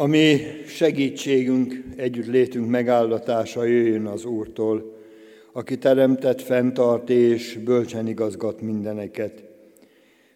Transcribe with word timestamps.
Ami 0.00 0.40
segítségünk, 0.66 1.84
együttlétünk 1.96 2.70
megáldatása 2.70 3.64
jöjjön 3.64 4.06
az 4.06 4.24
Úrtól, 4.24 4.96
aki 5.52 5.78
teremtett, 5.78 6.40
fenntart 6.42 7.10
és 7.10 7.58
bölcsen 7.64 8.06
igazgat 8.06 8.60
mindeneket. 8.60 9.42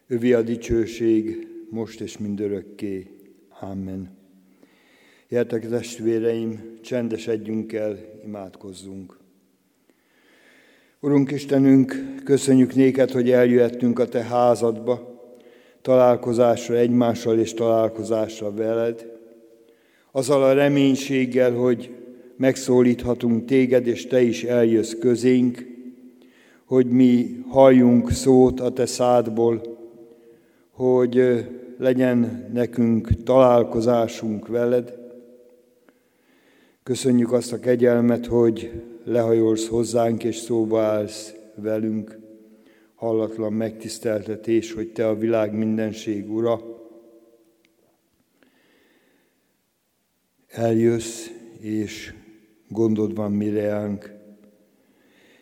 Övi 0.07 0.33
a 0.33 0.41
dicsőség, 0.41 1.47
most 1.69 2.01
és 2.01 2.17
mindörökké. 2.17 3.07
Amen. 3.59 4.17
Jertek 5.27 5.69
testvéreim, 5.69 6.79
csendesedjünk 6.81 7.73
el, 7.73 7.97
imádkozzunk. 8.25 9.17
Urunk 10.99 11.31
Istenünk, 11.31 11.95
köszönjük 12.23 12.75
néked, 12.75 13.11
hogy 13.11 13.31
eljöhettünk 13.31 13.99
a 13.99 14.07
Te 14.07 14.23
házadba, 14.23 15.21
találkozásra 15.81 16.75
egymással 16.75 17.39
és 17.39 17.53
találkozásra 17.53 18.53
veled, 18.53 19.11
azzal 20.15 20.43
a 20.43 20.53
reménységgel, 20.53 21.51
hogy 21.51 21.91
megszólíthatunk 22.37 23.45
téged, 23.45 23.87
és 23.87 24.07
te 24.07 24.21
is 24.21 24.43
eljössz 24.43 24.93
közénk, 24.99 25.65
hogy 26.65 26.85
mi 26.85 27.43
halljunk 27.47 28.11
szót 28.11 28.59
a 28.59 28.71
te 28.71 28.85
szádból, 28.85 29.61
hogy 30.71 31.45
legyen 31.77 32.49
nekünk 32.53 33.23
találkozásunk 33.23 34.47
veled. 34.47 34.93
Köszönjük 36.83 37.31
azt 37.31 37.53
a 37.53 37.59
kegyelmet, 37.59 38.25
hogy 38.25 38.71
lehajolsz 39.03 39.67
hozzánk 39.67 40.23
és 40.23 40.35
szóba 40.35 40.81
állsz 40.81 41.35
velünk. 41.55 42.19
Hallatlan 42.95 43.53
megtiszteltetés, 43.53 44.73
hogy 44.73 44.91
te 44.91 45.07
a 45.07 45.15
világ 45.15 45.53
mindenség 45.53 46.31
ura, 46.31 46.72
eljössz, 50.53 51.27
és 51.59 52.13
gondod 52.67 53.15
van 53.15 53.31
mi 53.31 53.49
reánk. 53.49 54.11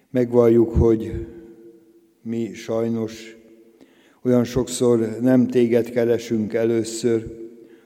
Megvalljuk, 0.10 0.74
hogy 0.74 1.28
mi 2.22 2.54
sajnos 2.54 3.38
olyan 4.24 4.44
sokszor 4.44 5.18
nem 5.22 5.48
téged 5.48 5.90
keresünk 5.90 6.54
először, 6.54 7.40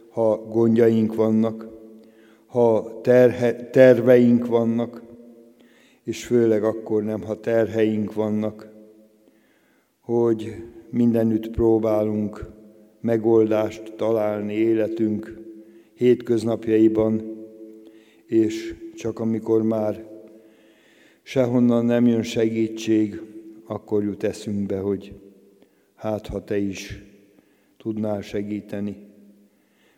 ha 0.09 0.37
gondjaink 0.37 1.15
vannak, 1.15 1.67
ha 2.45 2.99
terhe, 3.01 3.69
terveink 3.69 4.45
vannak, 4.45 5.01
és 6.03 6.25
főleg 6.25 6.63
akkor 6.63 7.03
nem, 7.03 7.21
ha 7.21 7.39
terheink 7.39 8.13
vannak, 8.13 8.69
hogy 9.99 10.55
mindenütt 10.89 11.49
próbálunk 11.49 12.45
megoldást 13.01 13.93
találni 13.95 14.53
életünk 14.53 15.44
hétköznapjaiban, 15.95 17.35
és 18.25 18.75
csak 18.95 19.19
amikor 19.19 19.63
már 19.63 20.05
sehonnan 21.21 21.85
nem 21.85 22.07
jön 22.07 22.23
segítség, 22.23 23.21
akkor 23.65 24.03
jut 24.03 24.23
eszünkbe, 24.23 24.79
hogy 24.79 25.13
hát 25.95 26.27
ha 26.27 26.43
te 26.43 26.57
is 26.57 27.03
tudnál 27.77 28.21
segíteni. 28.21 28.97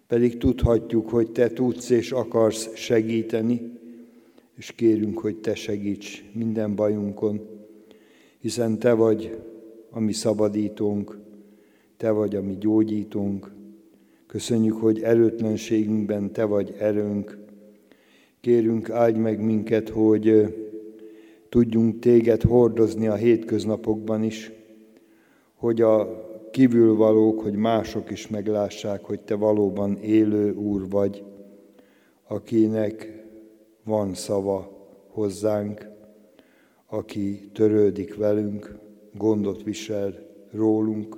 Pedig 0.07 0.37
tudhatjuk, 0.37 1.09
hogy 1.09 1.31
te 1.31 1.49
tudsz 1.49 1.89
és 1.89 2.11
akarsz 2.11 2.75
segíteni, 2.75 3.71
és 4.55 4.71
kérünk, 4.71 5.19
hogy 5.19 5.35
te 5.35 5.55
segíts 5.55 6.23
minden 6.33 6.75
bajunkon, 6.75 7.41
hiszen 8.39 8.79
te 8.79 8.93
vagy 8.93 9.37
a 9.89 9.99
mi 9.99 10.13
szabadítónk, 10.13 11.17
te 11.97 12.11
vagy 12.11 12.35
a 12.35 12.41
mi 12.41 12.57
gyógyítónk, 12.57 13.51
Köszönjük, 14.27 14.75
hogy 14.75 15.01
erőtlenségünkben 15.01 16.31
Te 16.31 16.43
vagy 16.43 16.75
erőnk. 16.79 17.37
Kérünk, 18.41 18.89
áldj 18.89 19.19
meg 19.19 19.41
minket, 19.41 19.89
hogy 19.89 20.55
tudjunk 21.49 21.99
Téged 21.99 22.41
hordozni 22.41 23.07
a 23.07 23.15
hétköznapokban 23.15 24.23
is, 24.23 24.51
hogy 25.55 25.81
a 25.81 26.25
kívülvalók, 26.51 27.41
hogy 27.41 27.55
mások 27.55 28.11
is 28.11 28.27
meglássák, 28.27 29.03
hogy 29.03 29.19
Te 29.19 29.35
valóban 29.35 29.97
élő 29.97 30.53
Úr 30.53 30.89
vagy, 30.89 31.23
akinek 32.27 33.25
van 33.83 34.13
szava 34.13 34.87
hozzánk, 35.07 35.87
aki 36.85 37.49
törődik 37.53 38.15
velünk, 38.15 38.79
gondot 39.13 39.63
visel 39.63 40.13
rólunk, 40.51 41.17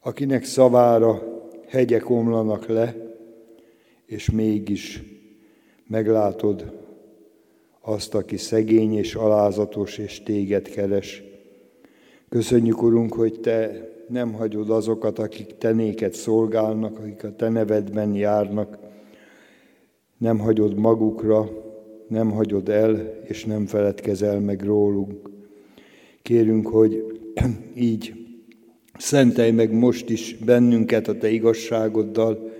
akinek 0.00 0.44
szavára 0.44 1.31
hegyek 1.72 2.10
omlanak 2.10 2.66
le, 2.66 2.94
és 4.06 4.30
mégis 4.30 5.02
meglátod 5.86 6.72
azt, 7.80 8.14
aki 8.14 8.36
szegény 8.36 8.94
és 8.96 9.14
alázatos, 9.14 9.98
és 9.98 10.22
téged 10.22 10.68
keres. 10.68 11.22
Köszönjük, 12.28 12.82
Urunk, 12.82 13.14
hogy 13.14 13.40
Te 13.40 13.88
nem 14.08 14.32
hagyod 14.32 14.70
azokat, 14.70 15.18
akik 15.18 15.56
Te 15.58 15.72
néked 15.72 16.12
szolgálnak, 16.12 16.98
akik 16.98 17.24
a 17.24 17.36
Te 17.36 17.48
nevedben 17.48 18.14
járnak, 18.14 18.78
nem 20.18 20.38
hagyod 20.38 20.74
magukra, 20.74 21.50
nem 22.08 22.30
hagyod 22.30 22.68
el, 22.68 23.22
és 23.24 23.44
nem 23.44 23.66
feledkezel 23.66 24.40
meg 24.40 24.62
rólunk. 24.62 25.30
Kérünk, 26.22 26.66
hogy 26.66 27.20
így 27.74 28.21
Szentelj 29.02 29.50
meg 29.50 29.72
most 29.72 30.10
is 30.10 30.36
bennünket 30.44 31.08
a 31.08 31.18
Te 31.18 31.28
igazságoddal, 31.30 32.52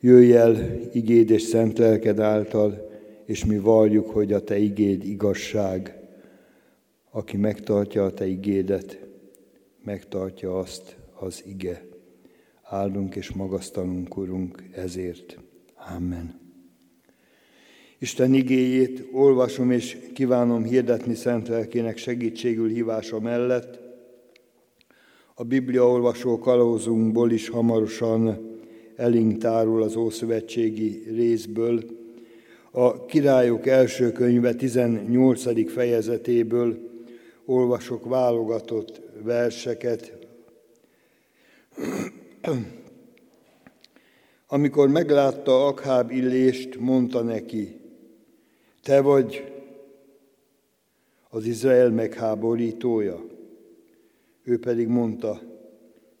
jöjj 0.00 0.32
el 0.32 0.56
igéd 0.92 1.30
és 1.30 1.42
szent 1.42 1.78
lelked 1.78 2.20
által, 2.20 2.90
és 3.26 3.44
mi 3.44 3.58
valljuk, 3.58 4.10
hogy 4.10 4.32
a 4.32 4.44
Te 4.44 4.58
igéd 4.58 5.04
igazság. 5.04 5.98
Aki 7.10 7.36
megtartja 7.36 8.04
a 8.04 8.12
Te 8.12 8.26
igédet, 8.26 8.98
megtartja 9.84 10.58
azt 10.58 10.96
az 11.18 11.42
ige. 11.46 11.86
Áldunk 12.62 13.16
és 13.16 13.32
magasztalunk, 13.32 14.16
Urunk, 14.16 14.62
ezért. 14.72 15.38
Amen. 15.96 16.40
Isten 17.98 18.34
igéjét 18.34 19.08
olvasom 19.12 19.70
és 19.70 19.96
kívánom 20.14 20.64
hirdetni 20.64 21.14
szent 21.14 21.48
lelkének 21.48 21.96
segítségül 21.96 22.68
hívása 22.68 23.20
mellett, 23.20 23.81
a 25.34 25.44
Biblia 25.44 25.88
olvasó 25.88 26.38
kalózunkból 26.38 27.30
is 27.30 27.48
hamarosan 27.48 28.50
elénk 28.96 29.44
az 29.44 29.96
Ószövetségi 29.96 31.02
részből, 31.14 31.82
a 32.70 33.04
Királyok 33.04 33.66
első 33.66 34.12
könyve 34.12 34.54
18. 34.54 35.72
fejezetéből 35.72 36.78
olvasok 37.44 38.04
válogatott 38.04 39.00
verseket. 39.22 40.18
Amikor 44.46 44.88
meglátta 44.88 45.66
Akháb 45.66 46.10
illést, 46.10 46.80
mondta 46.80 47.22
neki, 47.22 47.80
te 48.82 49.00
vagy 49.00 49.52
az 51.28 51.44
Izrael 51.44 51.90
megháborítója. 51.90 53.31
Ő 54.44 54.58
pedig 54.58 54.88
mondta, 54.88 55.40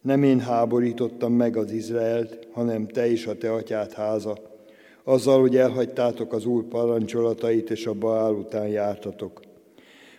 nem 0.02 0.22
én 0.22 0.40
háborítottam 0.40 1.32
meg 1.32 1.56
az 1.56 1.72
Izraelt, 1.72 2.48
hanem 2.52 2.86
te 2.86 3.10
és 3.10 3.26
a 3.26 3.38
te 3.38 3.52
atyád 3.52 3.92
háza, 3.92 4.38
azzal, 5.04 5.40
hogy 5.40 5.56
elhagytátok 5.56 6.32
az 6.32 6.46
Úr 6.46 6.64
parancsolatait, 6.64 7.70
és 7.70 7.86
a 7.86 7.92
Baál 7.92 8.32
után 8.32 8.68
jártatok. 8.68 9.40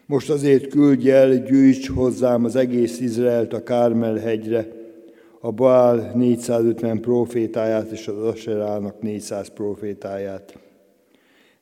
Most 0.06 0.30
azért 0.30 0.68
küldj 0.68 1.12
el, 1.12 1.44
gyűjts 1.44 1.90
hozzám 1.90 2.46
az 2.46 2.56
egész 2.56 3.00
Izraelt 3.00 3.54
a 3.54 3.64
Kármel 3.64 4.16
hegyre, 4.16 4.68
a 5.40 5.52
Baál 5.52 6.12
450 6.16 7.02
profétáját 7.02 7.92
és 7.92 8.08
az 8.08 8.18
Aserának 8.18 9.02
400 9.02 9.48
profétáját. 9.48 10.63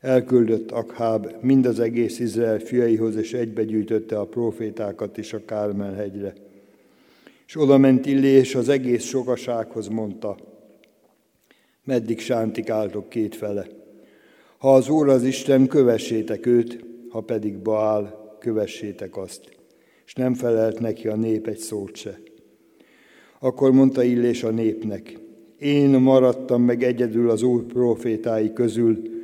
Elküldött 0.01 0.71
Akháb 0.71 1.35
mind 1.41 1.65
az 1.65 1.79
egész 1.79 2.19
Izrael 2.19 2.59
fiaihoz, 2.59 3.15
és 3.15 3.33
egybegyűjtötte 3.33 4.19
a 4.19 4.25
profétákat 4.25 5.17
is 5.17 5.33
a 5.33 5.45
Kármel 5.45 5.93
hegyre. 5.93 6.33
És 7.47 7.57
oda 7.57 7.77
ment 7.77 8.05
Illé, 8.05 8.27
és 8.27 8.55
az 8.55 8.69
egész 8.69 9.03
sokasághoz 9.03 9.87
mondta, 9.87 10.37
meddig 11.83 12.19
sántikáltok 12.19 13.09
kétfele. 13.09 13.67
Ha 14.57 14.73
az 14.73 14.89
Úr 14.89 15.09
az 15.09 15.23
Isten, 15.23 15.67
kövessétek 15.67 16.45
őt, 16.45 16.85
ha 17.09 17.21
pedig 17.21 17.57
Baál, 17.57 18.35
kövessétek 18.39 19.17
azt. 19.17 19.49
És 20.05 20.13
nem 20.13 20.33
felelt 20.33 20.79
neki 20.79 21.07
a 21.07 21.15
nép 21.15 21.47
egy 21.47 21.57
szót 21.57 21.95
se. 21.95 22.19
Akkor 23.39 23.71
mondta 23.71 24.03
Illés 24.03 24.43
a 24.43 24.49
népnek, 24.49 25.19
én 25.57 25.89
maradtam 25.89 26.61
meg 26.61 26.83
egyedül 26.83 27.29
az 27.29 27.41
Úr 27.41 27.63
profétái 27.63 28.53
közül, 28.53 29.19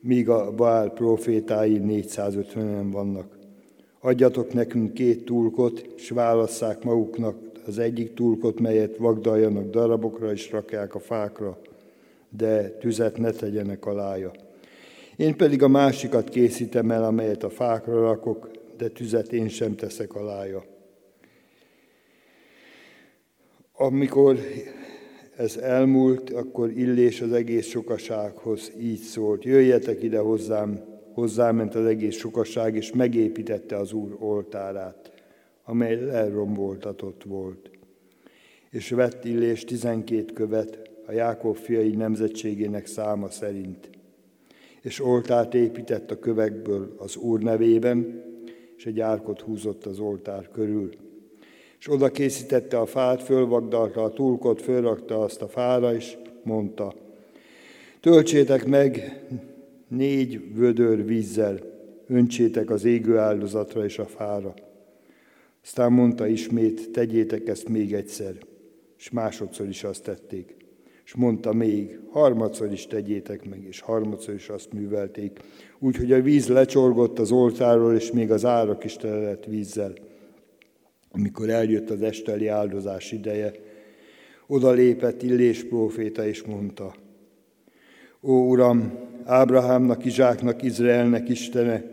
míg 0.00 0.28
a 0.28 0.52
Baál 0.52 0.90
profétái 0.90 1.80
450-en 1.84 2.88
vannak. 2.90 3.38
Adjatok 4.00 4.52
nekünk 4.52 4.94
két 4.94 5.24
tulkot, 5.24 5.86
és 5.96 6.10
válasszák 6.10 6.84
maguknak 6.84 7.36
az 7.66 7.78
egyik 7.78 8.14
tulkot, 8.14 8.60
melyet 8.60 8.96
vagdaljanak 8.96 9.70
darabokra, 9.70 10.32
és 10.32 10.50
rakják 10.50 10.94
a 10.94 10.98
fákra, 10.98 11.58
de 12.28 12.70
tüzet 12.70 13.18
ne 13.18 13.30
tegyenek 13.30 13.86
alája. 13.86 14.32
Én 15.16 15.36
pedig 15.36 15.62
a 15.62 15.68
másikat 15.68 16.28
készítem 16.28 16.90
el, 16.90 17.04
amelyet 17.04 17.42
a 17.42 17.50
fákra 17.50 18.00
rakok, 18.00 18.50
de 18.76 18.88
tüzet 18.88 19.32
én 19.32 19.48
sem 19.48 19.74
teszek 19.74 20.14
alája. 20.14 20.64
Amikor 23.72 24.38
ez 25.38 25.56
elmúlt, 25.56 26.30
akkor 26.30 26.70
Illés 26.70 27.20
az 27.20 27.32
egész 27.32 27.66
sokasághoz 27.66 28.72
így 28.80 28.98
szólt, 28.98 29.44
jöjjetek 29.44 30.02
ide 30.02 30.18
hozzám, 30.18 30.80
hozzáment 31.12 31.74
az 31.74 31.86
egész 31.86 32.16
sokaság, 32.16 32.74
és 32.76 32.92
megépítette 32.92 33.76
az 33.76 33.92
Úr 33.92 34.16
oltárát, 34.20 35.12
amely 35.64 36.04
leromboltatott 36.04 37.22
volt. 37.22 37.70
És 38.70 38.90
vett 38.90 39.24
Illés 39.24 39.64
tizenkét 39.64 40.32
követ, 40.32 40.90
a 41.06 41.12
Jákob 41.12 41.56
fiai 41.56 41.94
nemzetségének 41.94 42.86
száma 42.86 43.30
szerint. 43.30 43.90
És 44.82 45.00
oltárt 45.00 45.54
épített 45.54 46.10
a 46.10 46.18
kövekből 46.18 46.94
az 46.96 47.16
Úr 47.16 47.40
nevében, 47.40 48.24
és 48.76 48.86
egy 48.86 49.00
árkot 49.00 49.40
húzott 49.40 49.86
az 49.86 49.98
oltár 49.98 50.48
körül 50.48 50.90
és 51.78 51.90
oda 51.90 52.10
készítette 52.10 52.78
a 52.78 52.86
fát, 52.86 53.22
fölvagdalta 53.22 54.02
a 54.02 54.12
túlkot, 54.12 54.62
fölrakta 54.62 55.22
azt 55.22 55.42
a 55.42 55.48
fára, 55.48 55.94
és 55.94 56.16
mondta, 56.42 56.94
töltsétek 58.00 58.66
meg 58.66 59.22
négy 59.88 60.54
vödör 60.54 61.04
vízzel, 61.04 61.58
öntsétek 62.06 62.70
az 62.70 62.84
égő 62.84 63.18
áldozatra 63.18 63.84
és 63.84 63.98
a 63.98 64.06
fára. 64.06 64.54
Aztán 65.62 65.92
mondta 65.92 66.26
ismét, 66.26 66.90
tegyétek 66.90 67.48
ezt 67.48 67.68
még 67.68 67.94
egyszer, 67.94 68.34
és 68.98 69.10
másodszor 69.10 69.68
is 69.68 69.84
azt 69.84 70.02
tették. 70.02 70.56
És 71.04 71.14
mondta 71.14 71.52
még, 71.52 72.00
harmadszor 72.10 72.72
is 72.72 72.86
tegyétek 72.86 73.48
meg, 73.48 73.64
és 73.68 73.80
harmadszor 73.80 74.34
is 74.34 74.48
azt 74.48 74.72
művelték. 74.72 75.38
Úgyhogy 75.78 76.12
a 76.12 76.22
víz 76.22 76.48
lecsorgott 76.48 77.18
az 77.18 77.30
oltáról, 77.30 77.94
és 77.94 78.12
még 78.12 78.30
az 78.30 78.44
árak 78.44 78.84
is 78.84 78.96
tele 78.96 79.38
vízzel 79.46 79.92
amikor 81.18 81.50
eljött 81.50 81.90
az 81.90 82.02
esteli 82.02 82.48
áldozás 82.48 83.12
ideje, 83.12 83.52
oda 84.46 84.70
lépett 84.70 85.22
Illés 85.22 85.64
próféta 85.64 86.26
és 86.26 86.42
mondta, 86.42 86.94
Ó 88.22 88.48
Uram, 88.48 88.92
Ábrahámnak, 89.24 90.04
Izsáknak, 90.04 90.62
Izraelnek 90.62 91.28
Istene, 91.28 91.84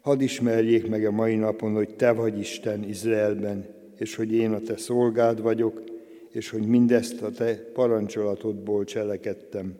hadd 0.00 0.20
ismerjék 0.20 0.88
meg 0.88 1.04
a 1.04 1.10
mai 1.10 1.34
napon, 1.34 1.74
hogy 1.74 1.94
Te 1.94 2.12
vagy 2.12 2.38
Isten 2.38 2.82
Izraelben, 2.82 3.66
és 3.98 4.14
hogy 4.14 4.32
én 4.32 4.52
a 4.52 4.60
Te 4.60 4.76
szolgád 4.76 5.42
vagyok, 5.42 5.82
és 6.30 6.50
hogy 6.50 6.66
mindezt 6.66 7.22
a 7.22 7.30
Te 7.30 7.54
parancsolatodból 7.72 8.84
cselekedtem. 8.84 9.74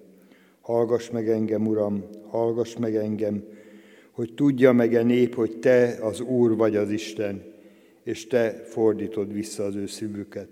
Hallgass 0.60 1.10
meg 1.10 1.28
engem, 1.28 1.66
Uram, 1.66 2.04
hallgass 2.28 2.76
meg 2.76 2.96
engem, 2.96 3.44
hogy 4.10 4.34
tudja 4.34 4.72
meg 4.72 4.94
a 4.94 5.02
nép, 5.02 5.34
hogy 5.34 5.58
Te 5.58 5.98
az 6.00 6.20
Úr 6.20 6.56
vagy 6.56 6.76
az 6.76 6.90
Isten, 6.90 7.54
és 8.06 8.26
te 8.26 8.62
fordítod 8.64 9.32
vissza 9.32 9.64
az 9.64 9.74
ő 9.74 9.86
szívüket. 9.86 10.48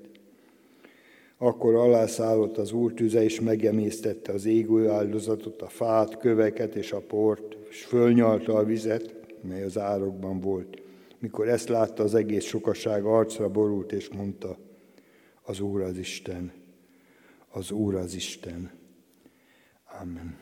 Akkor 1.39 1.75
alászállott 1.75 2.57
az 2.57 2.73
úr 2.73 2.93
tüze, 2.93 3.23
és 3.23 3.41
megemésztette 3.41 4.33
az 4.33 4.45
égő 4.45 4.89
áldozatot, 4.89 5.63
a 5.63 5.69
fát, 5.69 6.19
köveket 6.19 6.75
és 6.75 6.93
a 6.93 7.01
port, 7.01 7.57
és 7.71 7.85
fölnyalta 7.85 8.55
a 8.55 8.65
vizet, 8.65 9.15
mely 9.41 9.63
az 9.63 9.79
árokban 9.79 10.41
volt. 10.41 10.83
Mikor 11.19 11.49
ezt 11.49 11.69
látta, 11.69 12.03
az 12.03 12.15
egész 12.15 12.45
sokaság 12.45 13.05
arcra 13.05 13.49
borult, 13.49 13.93
és 13.93 14.09
mondta, 14.09 14.59
az 15.43 15.61
Úr 15.61 15.81
az 15.83 15.97
Isten, 15.97 16.53
az 17.49 17.71
Úr 17.71 17.95
az 17.95 18.15
Isten. 18.15 18.71
Amen. 20.01 20.37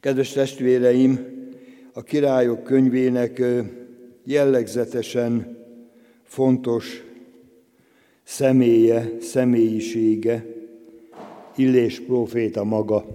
Kedves 0.00 0.32
testvéreim, 0.32 1.38
a 1.92 2.02
királyok 2.02 2.62
könyvének 2.62 3.42
jellegzetesen 4.30 5.56
fontos 6.22 7.04
személye, 8.22 9.16
személyisége, 9.20 10.46
Illés 11.56 12.00
próféta 12.00 12.64
maga. 12.64 13.06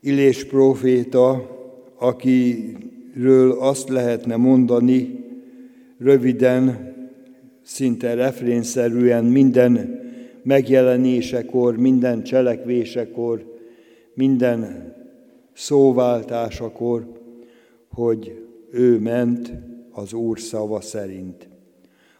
Illés 0.00 0.44
próféta, 0.44 1.56
akiről 1.94 3.50
azt 3.58 3.88
lehetne 3.88 4.36
mondani 4.36 5.24
röviden, 5.98 6.94
szinte 7.62 8.14
refrénszerűen 8.14 9.24
minden 9.24 10.00
megjelenésekor, 10.42 11.76
minden 11.76 12.22
cselekvésekor, 12.22 13.56
minden 14.14 14.92
szóváltásakor, 15.52 17.06
hogy 17.88 18.47
ő 18.70 18.98
ment 18.98 19.52
az 19.90 20.12
Úr 20.12 20.40
szava 20.40 20.80
szerint. 20.80 21.48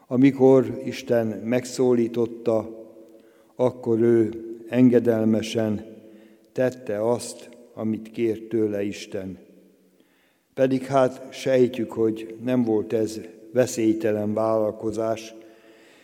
Amikor 0.07 0.81
Isten 0.85 1.27
megszólította, 1.27 2.87
akkor 3.55 3.99
ő 4.01 4.31
engedelmesen 4.69 5.85
tette 6.51 7.09
azt, 7.09 7.49
amit 7.73 8.11
kért 8.11 8.43
tőle 8.43 8.83
Isten. 8.83 9.37
Pedig 10.53 10.83
hát 10.83 11.27
sejtjük, 11.33 11.91
hogy 11.91 12.35
nem 12.43 12.63
volt 12.63 12.93
ez 12.93 13.19
veszélytelen 13.53 14.33
vállalkozás, 14.33 15.33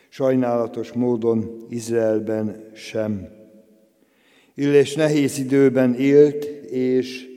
sajnálatos 0.10 0.92
módon 0.92 1.66
Izraelben 1.70 2.70
sem. 2.74 3.28
Illés 4.56 4.96
nehéz 4.96 5.38
időben 5.38 5.94
élt, 5.94 6.44
és 6.70 7.35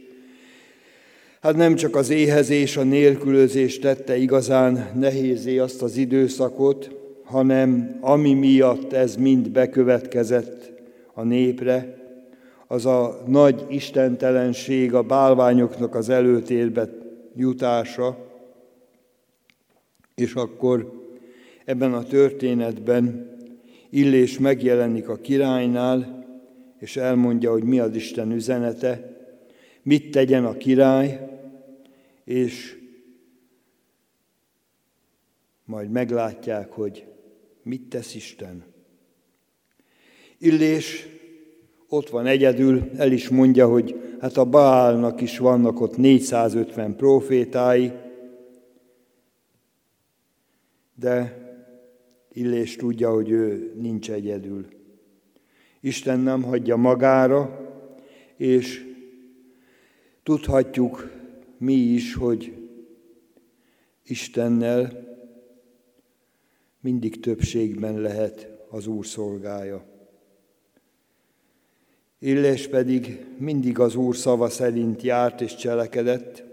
Hát 1.40 1.56
nem 1.56 1.74
csak 1.74 1.96
az 1.96 2.10
éhezés, 2.10 2.76
a 2.76 2.82
nélkülözés 2.82 3.78
tette 3.78 4.16
igazán 4.16 4.90
nehézé 4.94 5.58
azt 5.58 5.82
az 5.82 5.96
időszakot, 5.96 6.90
hanem 7.24 7.98
ami 8.00 8.34
miatt 8.34 8.92
ez 8.92 9.16
mind 9.16 9.50
bekövetkezett 9.50 10.72
a 11.14 11.22
népre, 11.22 11.96
az 12.66 12.86
a 12.86 13.22
nagy 13.26 13.64
istentelenség, 13.68 14.94
a 14.94 15.02
bálványoknak 15.02 15.94
az 15.94 16.08
előtérbe 16.08 16.88
jutása, 17.36 18.16
és 20.14 20.34
akkor 20.34 20.92
ebben 21.64 21.94
a 21.94 22.02
történetben 22.02 23.36
Illés 23.90 24.38
megjelenik 24.38 25.08
a 25.08 25.16
királynál, 25.16 26.26
és 26.78 26.96
elmondja, 26.96 27.50
hogy 27.50 27.62
mi 27.62 27.78
az 27.78 27.94
Isten 27.94 28.32
üzenete, 28.32 29.17
mit 29.88 30.10
tegyen 30.10 30.44
a 30.44 30.56
király, 30.56 31.28
és 32.24 32.78
majd 35.64 35.90
meglátják, 35.90 36.72
hogy 36.72 37.06
mit 37.62 37.88
tesz 37.88 38.14
Isten. 38.14 38.64
Illés 40.38 41.06
ott 41.88 42.08
van 42.08 42.26
egyedül, 42.26 42.90
el 42.96 43.12
is 43.12 43.28
mondja, 43.28 43.68
hogy 43.68 44.16
hát 44.20 44.36
a 44.36 44.44
Baálnak 44.44 45.20
is 45.20 45.38
vannak 45.38 45.80
ott 45.80 45.96
450 45.96 46.96
profétái, 46.96 47.92
de 50.94 51.46
Illés 52.32 52.76
tudja, 52.76 53.12
hogy 53.12 53.30
ő 53.30 53.72
nincs 53.80 54.10
egyedül. 54.10 54.66
Isten 55.80 56.20
nem 56.20 56.42
hagyja 56.42 56.76
magára, 56.76 57.66
és 58.36 58.87
Tudhatjuk 60.28 61.10
mi 61.58 61.72
is, 61.72 62.14
hogy 62.14 62.54
Istennel 64.04 65.06
mindig 66.80 67.20
többségben 67.20 68.00
lehet 68.00 68.48
az 68.70 68.86
Úr 68.86 69.06
szolgája. 69.06 69.84
Illes 72.18 72.68
pedig 72.68 73.26
mindig 73.38 73.78
az 73.78 73.94
Úr 73.94 74.16
szava 74.16 74.48
szerint 74.48 75.02
járt 75.02 75.40
és 75.40 75.54
cselekedett, 75.54 76.44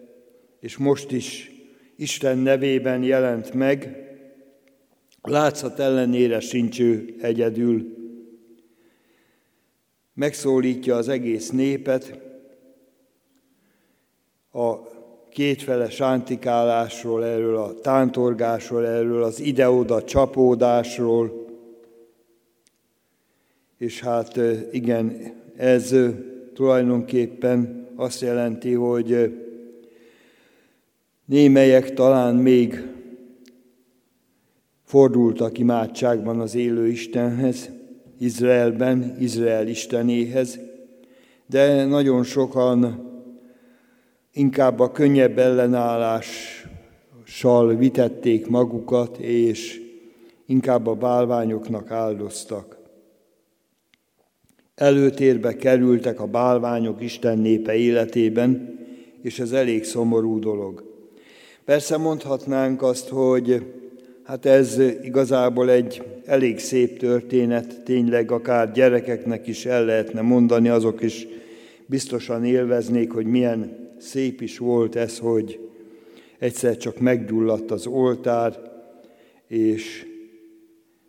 és 0.59 0.77
most 0.77 1.11
is 1.11 1.51
Isten 1.95 2.37
nevében 2.37 3.03
jelent 3.03 3.53
meg, 3.53 3.95
látszat 5.21 5.79
ellenére 5.79 6.39
sincs 6.39 6.79
ő 6.79 7.15
egyedül. 7.19 7.97
Megszólítja 10.13 10.95
az 10.95 11.07
egész 11.07 11.49
népet, 11.49 12.24
a 14.55 14.87
kétfele 15.29 15.89
sántikálásról, 15.89 17.25
erről 17.25 17.57
a 17.57 17.73
tántorgásról, 17.73 18.85
erről 18.85 19.23
az 19.23 19.39
ide-oda 19.39 20.03
csapódásról. 20.03 21.45
És 23.77 24.01
hát 24.01 24.39
igen, 24.71 25.33
ez 25.57 25.95
tulajdonképpen 26.53 27.87
azt 27.95 28.21
jelenti, 28.21 28.73
hogy 28.73 29.33
némelyek 31.25 31.93
talán 31.93 32.35
még 32.35 32.87
fordultak 34.83 35.57
imádságban 35.57 36.39
az 36.39 36.55
élő 36.55 36.87
Istenhez, 36.87 37.69
Izraelben, 38.19 39.15
Izrael 39.19 39.67
Istenéhez, 39.67 40.59
de 41.45 41.85
nagyon 41.85 42.23
sokan 42.23 43.13
inkább 44.35 44.79
a 44.79 44.91
könnyebb 44.91 45.37
ellenállással 45.37 47.75
vitették 47.75 48.47
magukat, 48.47 49.17
és 49.17 49.81
inkább 50.45 50.87
a 50.87 50.93
bálványoknak 50.93 51.91
áldoztak. 51.91 52.77
Előtérbe 54.75 55.55
kerültek 55.55 56.19
a 56.19 56.27
bálványok 56.27 57.01
Isten 57.01 57.37
népe 57.37 57.75
életében, 57.75 58.79
és 59.21 59.39
ez 59.39 59.51
elég 59.51 59.83
szomorú 59.83 60.39
dolog. 60.39 60.83
Persze 61.65 61.97
mondhatnánk 61.97 62.81
azt, 62.81 63.09
hogy 63.09 63.73
hát 64.23 64.45
ez 64.45 64.79
igazából 65.01 65.69
egy 65.69 66.03
elég 66.25 66.59
szép 66.59 66.99
történet, 66.99 67.83
tényleg 67.83 68.31
akár 68.31 68.71
gyerekeknek 68.71 69.47
is 69.47 69.65
el 69.65 69.85
lehetne 69.85 70.21
mondani, 70.21 70.69
azok 70.69 71.01
is 71.01 71.27
biztosan 71.85 72.45
élveznék, 72.45 73.11
hogy 73.11 73.25
milyen 73.25 73.84
szép 73.97 74.41
is 74.41 74.57
volt 74.57 74.95
ez, 74.95 75.19
hogy 75.19 75.59
egyszer 76.39 76.77
csak 76.77 76.99
meggyulladt 76.99 77.71
az 77.71 77.87
oltár, 77.87 78.59
és 79.47 80.05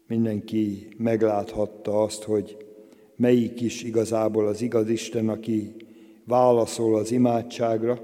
mindenki 0.07 0.89
megláthatta 0.97 2.03
azt, 2.03 2.23
hogy 2.23 2.57
melyik 3.17 3.61
is 3.61 3.83
igazából 3.83 4.47
az 4.47 4.63
igaz 4.63 4.89
Isten, 4.89 5.29
aki 5.29 5.75
válaszol 6.25 6.97
az 6.97 7.11
imádságra. 7.11 8.01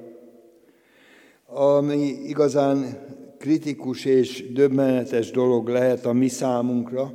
Ami 1.47 2.07
igazán 2.27 3.07
kritikus 3.39 4.05
és 4.05 4.53
döbbenetes 4.53 5.31
dolog 5.31 5.69
lehet 5.69 6.07
a 6.07 6.13
mi 6.13 6.29
számunkra, 6.29 7.13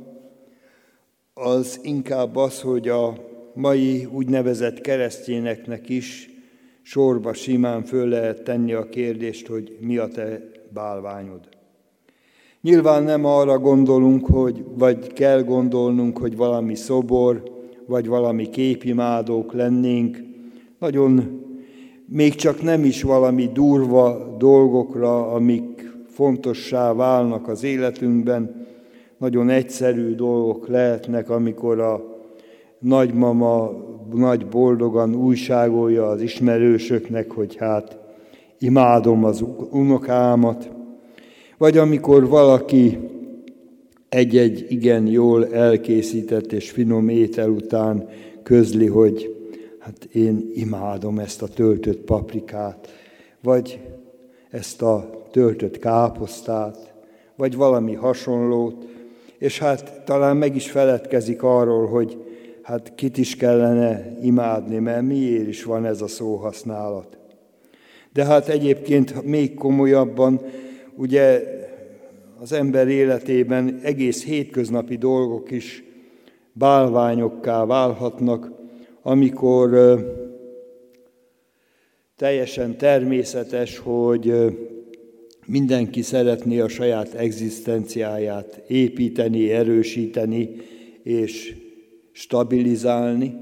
az 1.34 1.80
inkább 1.82 2.36
az, 2.36 2.60
hogy 2.60 2.88
a 2.88 3.26
mai 3.54 4.04
úgynevezett 4.04 4.80
keresztényeknek 4.80 5.88
is 5.88 6.30
sorba 6.90 7.32
simán 7.32 7.82
föl 7.82 8.08
lehet 8.08 8.42
tenni 8.42 8.72
a 8.72 8.88
kérdést, 8.88 9.46
hogy 9.46 9.76
mi 9.80 9.96
a 9.96 10.08
te 10.08 10.50
bálványod. 10.72 11.48
Nyilván 12.60 13.02
nem 13.02 13.24
arra 13.24 13.58
gondolunk, 13.58 14.26
hogy, 14.26 14.64
vagy 14.74 15.12
kell 15.12 15.42
gondolnunk, 15.42 16.18
hogy 16.18 16.36
valami 16.36 16.74
szobor, 16.74 17.42
vagy 17.86 18.06
valami 18.06 18.48
képimádók 18.48 19.52
lennénk. 19.52 20.18
Nagyon 20.78 21.42
még 22.06 22.34
csak 22.34 22.62
nem 22.62 22.84
is 22.84 23.02
valami 23.02 23.50
durva 23.52 24.36
dolgokra, 24.38 25.32
amik 25.32 25.92
fontossá 26.06 26.92
válnak 26.92 27.48
az 27.48 27.62
életünkben, 27.62 28.66
nagyon 29.18 29.48
egyszerű 29.48 30.14
dolgok 30.14 30.68
lehetnek, 30.68 31.30
amikor 31.30 31.80
a 31.80 32.16
nagymama 32.78 33.86
nagy 34.12 34.46
boldogan 34.46 35.14
újságolja 35.14 36.06
az 36.06 36.20
ismerősöknek, 36.20 37.30
hogy 37.30 37.56
hát 37.56 37.98
imádom 38.58 39.24
az 39.24 39.44
unokámat, 39.70 40.70
vagy 41.58 41.78
amikor 41.78 42.28
valaki 42.28 42.98
egy-egy 44.08 44.66
igen 44.68 45.06
jól 45.06 45.54
elkészített 45.54 46.52
és 46.52 46.70
finom 46.70 47.08
étel 47.08 47.50
után 47.50 48.08
közli, 48.42 48.86
hogy 48.86 49.36
hát 49.78 50.04
én 50.12 50.50
imádom 50.54 51.18
ezt 51.18 51.42
a 51.42 51.48
töltött 51.48 52.00
paprikát, 52.00 52.88
vagy 53.42 53.80
ezt 54.50 54.82
a 54.82 55.10
töltött 55.30 55.78
káposztát, 55.78 56.94
vagy 57.36 57.56
valami 57.56 57.94
hasonlót, 57.94 58.86
és 59.38 59.58
hát 59.58 60.02
talán 60.04 60.36
meg 60.36 60.56
is 60.56 60.70
feledkezik 60.70 61.42
arról, 61.42 61.86
hogy 61.86 62.27
hát 62.68 62.94
kit 62.94 63.18
is 63.18 63.36
kellene 63.36 64.18
imádni, 64.22 64.78
mert 64.78 65.02
miért 65.02 65.48
is 65.48 65.64
van 65.64 65.84
ez 65.84 66.00
a 66.00 66.06
szóhasználat. 66.06 67.18
De 68.12 68.24
hát 68.24 68.48
egyébként 68.48 69.22
még 69.24 69.54
komolyabban, 69.54 70.40
ugye 70.94 71.42
az 72.40 72.52
ember 72.52 72.88
életében 72.88 73.80
egész 73.82 74.24
hétköznapi 74.24 74.96
dolgok 74.96 75.50
is 75.50 75.84
bálványokká 76.52 77.64
válhatnak, 77.64 78.52
amikor 79.02 79.70
teljesen 82.16 82.76
természetes, 82.76 83.78
hogy 83.78 84.34
mindenki 85.46 86.02
szeretné 86.02 86.60
a 86.60 86.68
saját 86.68 87.14
egzisztenciáját 87.14 88.62
építeni, 88.66 89.50
erősíteni 89.52 90.56
és 91.02 91.66
stabilizálni, 92.18 93.36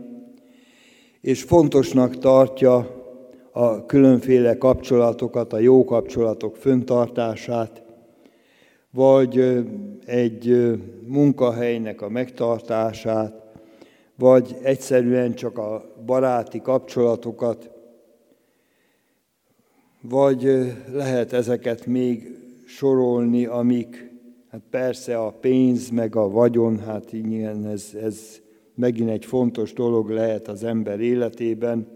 és 1.21 1.43
fontosnak 1.43 2.19
tartja 2.19 3.05
a 3.53 3.87
különféle 3.87 4.59
kapcsolatokat, 4.59 5.53
a 5.53 5.59
jó 5.59 5.85
kapcsolatok 5.85 6.57
föntartását, 6.57 7.83
vagy 8.91 9.65
egy 10.07 10.75
munkahelynek 11.07 12.03
a 12.03 12.09
megtartását, 12.09 13.43
vagy 14.19 14.57
egyszerűen 14.63 15.35
csak 15.35 15.59
a 15.59 15.95
baráti 16.07 16.61
kapcsolatokat, 16.61 17.71
vagy 20.01 20.73
lehet 20.93 21.33
ezeket 21.33 21.87
még 21.87 22.39
sorolni, 22.67 23.47
amik, 23.47 24.13
hát 24.51 24.63
persze 24.71 25.19
a 25.19 25.31
pénz, 25.31 25.91
meg 25.91 26.17
a 26.17 26.29
vagyon, 26.29 26.79
hát 26.79 27.13
igen, 27.13 27.67
ez, 27.67 27.91
ez 28.03 28.45
megint 28.77 29.11
egy 29.11 29.25
fontos 29.25 29.73
dolog 29.73 30.11
lehet 30.11 30.49
az 30.49 30.65
ember 30.65 31.01
életében, 31.01 31.89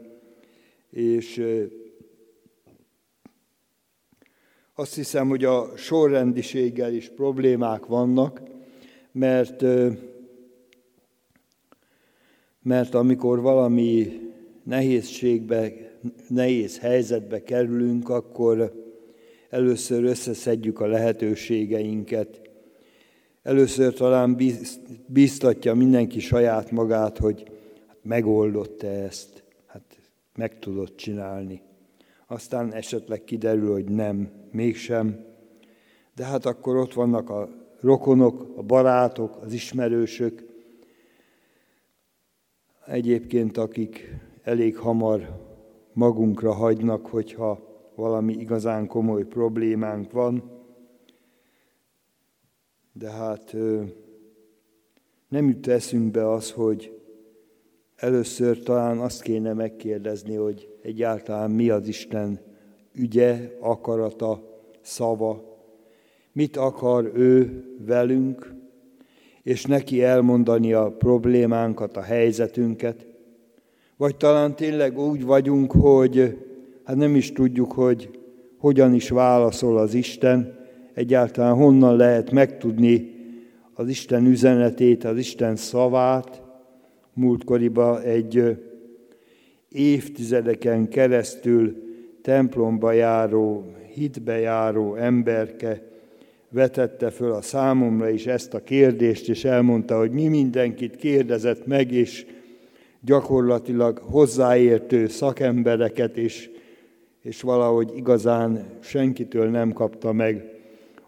és 0.91 1.43
azt 4.75 4.95
hiszem, 4.95 5.29
hogy 5.29 5.45
a 5.45 5.77
sorrendiséggel 5.77 6.93
is 6.93 7.09
problémák 7.09 7.87
vannak, 7.87 8.43
mert, 9.13 9.65
mert 12.63 12.95
amikor 12.95 13.41
valami 13.41 14.21
nehézségbe, 14.63 15.73
nehéz 16.29 16.79
helyzetbe 16.79 17.43
kerülünk, 17.43 18.09
akkor 18.09 18.73
először 19.51 20.05
összeszedjük 20.05 20.81
a 20.81 20.87
lehetőségeinket. 20.87 22.50
Először 23.43 23.95
talán 23.95 24.37
biztatja 25.07 25.75
mindenki 25.75 26.21
saját 26.21 26.71
magát, 26.71 27.19
hogy 27.19 27.43
hát 27.87 27.99
megoldotta 28.03 28.87
ezt, 28.87 29.45
hát 29.67 29.83
meg 30.35 30.59
tudod 30.59 30.95
csinálni. 30.95 31.63
Aztán 32.27 32.73
esetleg 32.73 33.25
kiderül, 33.25 33.73
hogy 33.73 33.85
nem, 33.85 34.31
mégsem. 34.51 35.25
De 36.15 36.25
hát 36.25 36.47
akkor 36.47 36.77
ott 36.77 36.93
vannak 36.93 37.31
a 37.31 37.49
rokonok, 37.81 38.53
a 38.57 38.63
barátok, 38.63 39.37
az 39.43 39.53
ismerősök, 39.53 40.45
egyébként 42.87 43.57
akik 43.57 44.15
elég 44.43 44.77
hamar 44.77 45.29
magunkra 45.93 46.53
hagynak, 46.53 47.07
hogyha 47.07 47.61
valami 47.95 48.33
igazán 48.33 48.87
komoly 48.87 49.25
problémánk 49.25 50.13
van. 50.13 50.60
De 52.93 53.11
hát 53.11 53.57
nem 55.29 55.49
jut 55.49 55.67
eszünkbe 55.67 56.31
az, 56.31 56.51
hogy 56.51 57.01
először 57.97 58.63
talán 58.63 58.99
azt 58.99 59.23
kéne 59.23 59.53
megkérdezni, 59.53 60.35
hogy 60.35 60.69
egyáltalán 60.83 61.51
mi 61.51 61.71
az 61.71 61.89
Isten 61.89 62.41
ügye, 62.95 63.57
akarata, 63.61 64.43
szava, 64.81 65.59
mit 66.33 66.57
akar 66.57 67.11
ő 67.15 67.65
velünk, 67.87 68.55
és 69.43 69.65
neki 69.65 70.03
elmondani 70.03 70.73
a 70.73 70.93
problémánkat, 70.99 71.97
a 71.97 72.01
helyzetünket, 72.01 73.07
vagy 73.97 74.17
talán 74.17 74.57
tényleg 74.57 74.99
úgy 74.99 75.25
vagyunk, 75.25 75.73
hogy 75.73 76.39
hát 76.85 76.97
nem 76.97 77.15
is 77.15 77.33
tudjuk, 77.33 77.73
hogy 77.73 78.19
hogyan 78.59 78.95
is 78.95 79.09
válaszol 79.09 79.79
az 79.79 79.95
Isten, 79.95 80.60
egyáltalán 80.95 81.55
honnan 81.55 81.97
lehet 81.97 82.31
megtudni 82.31 83.19
az 83.75 83.89
Isten 83.89 84.27
üzenetét, 84.27 85.05
az 85.05 85.17
Isten 85.17 85.57
szavát. 85.57 86.43
Múltkoriban 87.13 88.01
egy 88.01 88.59
évtizedeken 89.69 90.89
keresztül 90.89 91.83
templomba 92.23 92.93
járó, 92.93 93.65
hitbe 93.95 94.39
járó 94.39 94.95
emberke 94.95 95.83
vetette 96.49 97.11
föl 97.11 97.33
a 97.33 97.43
számomra 97.43 98.09
is 98.09 98.27
ezt 98.27 98.55
a 98.55 98.63
kérdést, 98.63 99.29
és 99.29 99.45
elmondta, 99.45 99.99
hogy 99.99 100.11
mi 100.11 100.29
mindenkit 100.29 100.97
kérdezett 100.97 101.67
meg, 101.67 101.93
és 101.93 102.27
gyakorlatilag 103.01 103.99
hozzáértő 103.99 105.07
szakembereket, 105.09 106.17
és, 106.17 106.51
és 107.23 107.41
valahogy 107.41 107.93
igazán 107.97 108.65
senkitől 108.81 109.49
nem 109.49 109.73
kapta 109.73 110.13
meg 110.13 110.60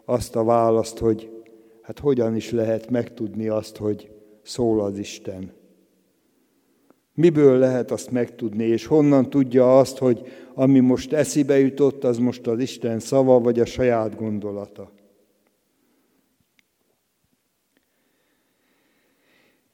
azt 0.05 0.35
a 0.35 0.43
választ, 0.43 0.97
hogy 0.97 1.43
hát 1.81 1.99
hogyan 1.99 2.35
is 2.35 2.51
lehet 2.51 2.89
megtudni 2.89 3.47
azt, 3.47 3.77
hogy 3.77 4.11
szól 4.43 4.81
az 4.81 4.97
Isten. 4.97 5.51
Miből 7.13 7.57
lehet 7.57 7.91
azt 7.91 8.11
megtudni, 8.11 8.63
és 8.63 8.85
honnan 8.85 9.29
tudja 9.29 9.77
azt, 9.79 9.97
hogy 9.97 10.27
ami 10.53 10.79
most 10.79 11.13
eszibe 11.13 11.59
jutott, 11.59 12.03
az 12.03 12.17
most 12.17 12.47
az 12.47 12.59
Isten 12.59 12.99
szava, 12.99 13.39
vagy 13.39 13.59
a 13.59 13.65
saját 13.65 14.15
gondolata? 14.15 14.91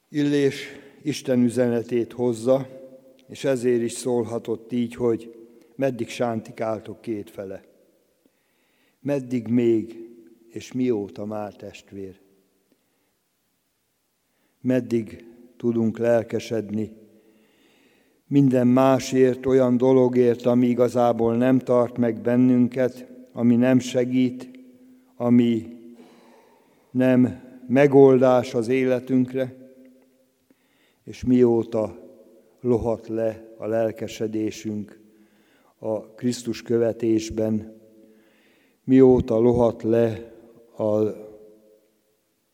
Illés 0.08 0.66
Isten 1.02 1.42
üzenetét 1.42 2.12
hozza, 2.12 2.68
és 3.28 3.44
ezért 3.44 3.82
is 3.82 3.92
szólhatott 3.92 4.72
így, 4.72 4.94
hogy 4.94 5.34
meddig 5.76 6.08
sántikáltok 6.08 7.00
kétfele. 7.00 7.64
Meddig 9.00 9.46
még, 9.46 10.09
és 10.50 10.72
mióta 10.72 11.24
már 11.24 11.54
testvér? 11.54 12.20
Meddig 14.60 15.24
tudunk 15.56 15.98
lelkesedni 15.98 17.00
minden 18.30 18.66
másért, 18.66 19.46
olyan 19.46 19.76
dologért, 19.76 20.46
ami 20.46 20.66
igazából 20.66 21.36
nem 21.36 21.58
tart 21.58 21.98
meg 21.98 22.20
bennünket, 22.20 23.06
ami 23.32 23.56
nem 23.56 23.78
segít, 23.78 24.48
ami 25.16 25.66
nem 26.90 27.40
megoldás 27.68 28.54
az 28.54 28.68
életünkre, 28.68 29.54
és 31.04 31.24
mióta 31.24 31.98
lohat 32.60 33.08
le 33.08 33.54
a 33.58 33.66
lelkesedésünk 33.66 35.00
a 35.78 36.00
Krisztus 36.00 36.62
követésben, 36.62 37.80
mióta 38.84 39.38
lohat 39.38 39.82
le 39.82 40.32
a 40.80 41.14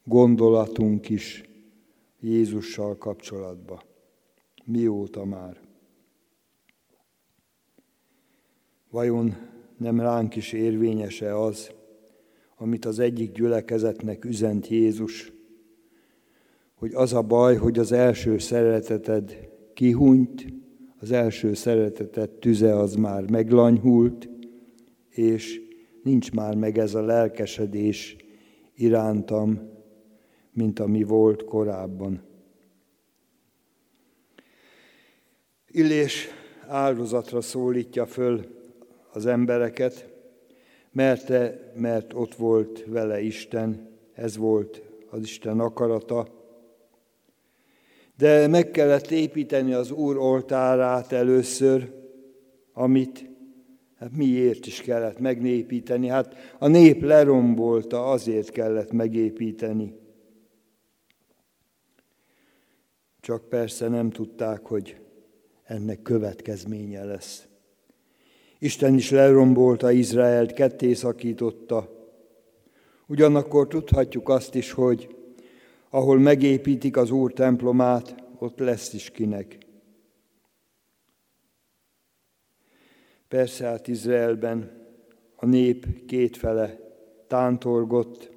gondolatunk 0.05 1.09
is 1.09 1.45
Jézussal 2.21 2.97
kapcsolatba. 2.97 3.83
Mióta 4.65 5.25
már? 5.25 5.61
Vajon 8.91 9.37
nem 9.79 10.01
ránk 10.01 10.37
is 10.37 10.53
érvényese 10.53 11.41
az, 11.41 11.71
amit 12.57 12.85
az 12.85 12.99
egyik 12.99 13.33
gyülekezetnek 13.33 14.25
üzent 14.25 14.69
Jézus, 14.69 15.33
hogy 16.75 16.95
az 16.95 17.13
a 17.13 17.23
baj, 17.23 17.57
hogy 17.57 17.79
az 17.79 17.93
első 17.93 18.39
szereteted 18.39 19.49
kihunyt, 19.75 20.47
az 21.01 21.11
első 21.11 21.55
szereteted 21.55 22.31
tüze 22.31 22.77
az 22.77 22.95
már 22.95 23.31
meglanyhult, 23.31 24.29
és 25.09 25.66
nincs 26.07 26.33
már 26.33 26.55
meg 26.55 26.79
ez 26.79 26.95
a 26.95 27.03
lelkesedés 27.03 28.17
irántam, 28.75 29.71
mint 30.53 30.79
ami 30.79 31.03
volt 31.03 31.45
korábban. 31.45 32.23
Illés 35.69 36.29
áldozatra 36.67 37.41
szólítja 37.41 38.07
föl 38.07 38.47
az 39.13 39.27
embereket, 39.27 40.09
mert, 40.93 41.29
mert 41.75 42.13
ott 42.15 42.35
volt 42.35 42.85
vele 42.87 43.21
Isten, 43.21 43.89
ez 44.13 44.37
volt 44.37 44.83
az 45.11 45.23
Isten 45.23 45.61
akarata. 45.61 46.29
De 48.17 48.47
meg 48.47 48.71
kellett 48.71 49.11
építeni 49.11 49.73
az 49.73 49.91
Úr 49.91 50.17
oltárát 50.17 51.13
először, 51.13 51.93
amit 52.73 53.36
hát 53.99 54.17
miért 54.17 54.67
is 54.67 54.81
kellett 54.81 55.19
megnépíteni? 55.19 56.07
Hát 56.07 56.35
a 56.59 56.69
nép 56.69 57.03
lerombolta, 57.03 58.11
azért 58.11 58.51
kellett 58.51 58.93
megépíteni. 58.93 59.95
Csak 63.21 63.49
persze 63.49 63.89
nem 63.89 64.11
tudták, 64.11 64.67
hogy 64.67 65.01
ennek 65.65 66.03
következménye 66.03 67.05
lesz. 67.05 67.47
Isten 68.59 68.95
is 68.95 69.11
lerombolta 69.11 69.91
Izraelt, 69.91 70.53
ketté 70.53 70.93
szakította. 70.93 71.91
Ugyanakkor 73.07 73.69
tudhatjuk 73.69 74.29
azt 74.29 74.55
is, 74.55 74.73
hogy 74.73 75.17
ahol 75.91 76.19
megépítik 76.19 76.97
az 76.97 77.11
Úr 77.11 77.33
templomát, 77.33 78.15
ott 78.39 78.59
lesz 78.59 78.93
is 78.93 79.11
kinek. 79.11 79.66
Persze 83.37 83.67
hát 83.67 83.89
Izraelben 83.89 84.71
a 85.35 85.47
nép 85.47 86.07
kétfele 86.07 86.79
tántorgott, 87.27 88.31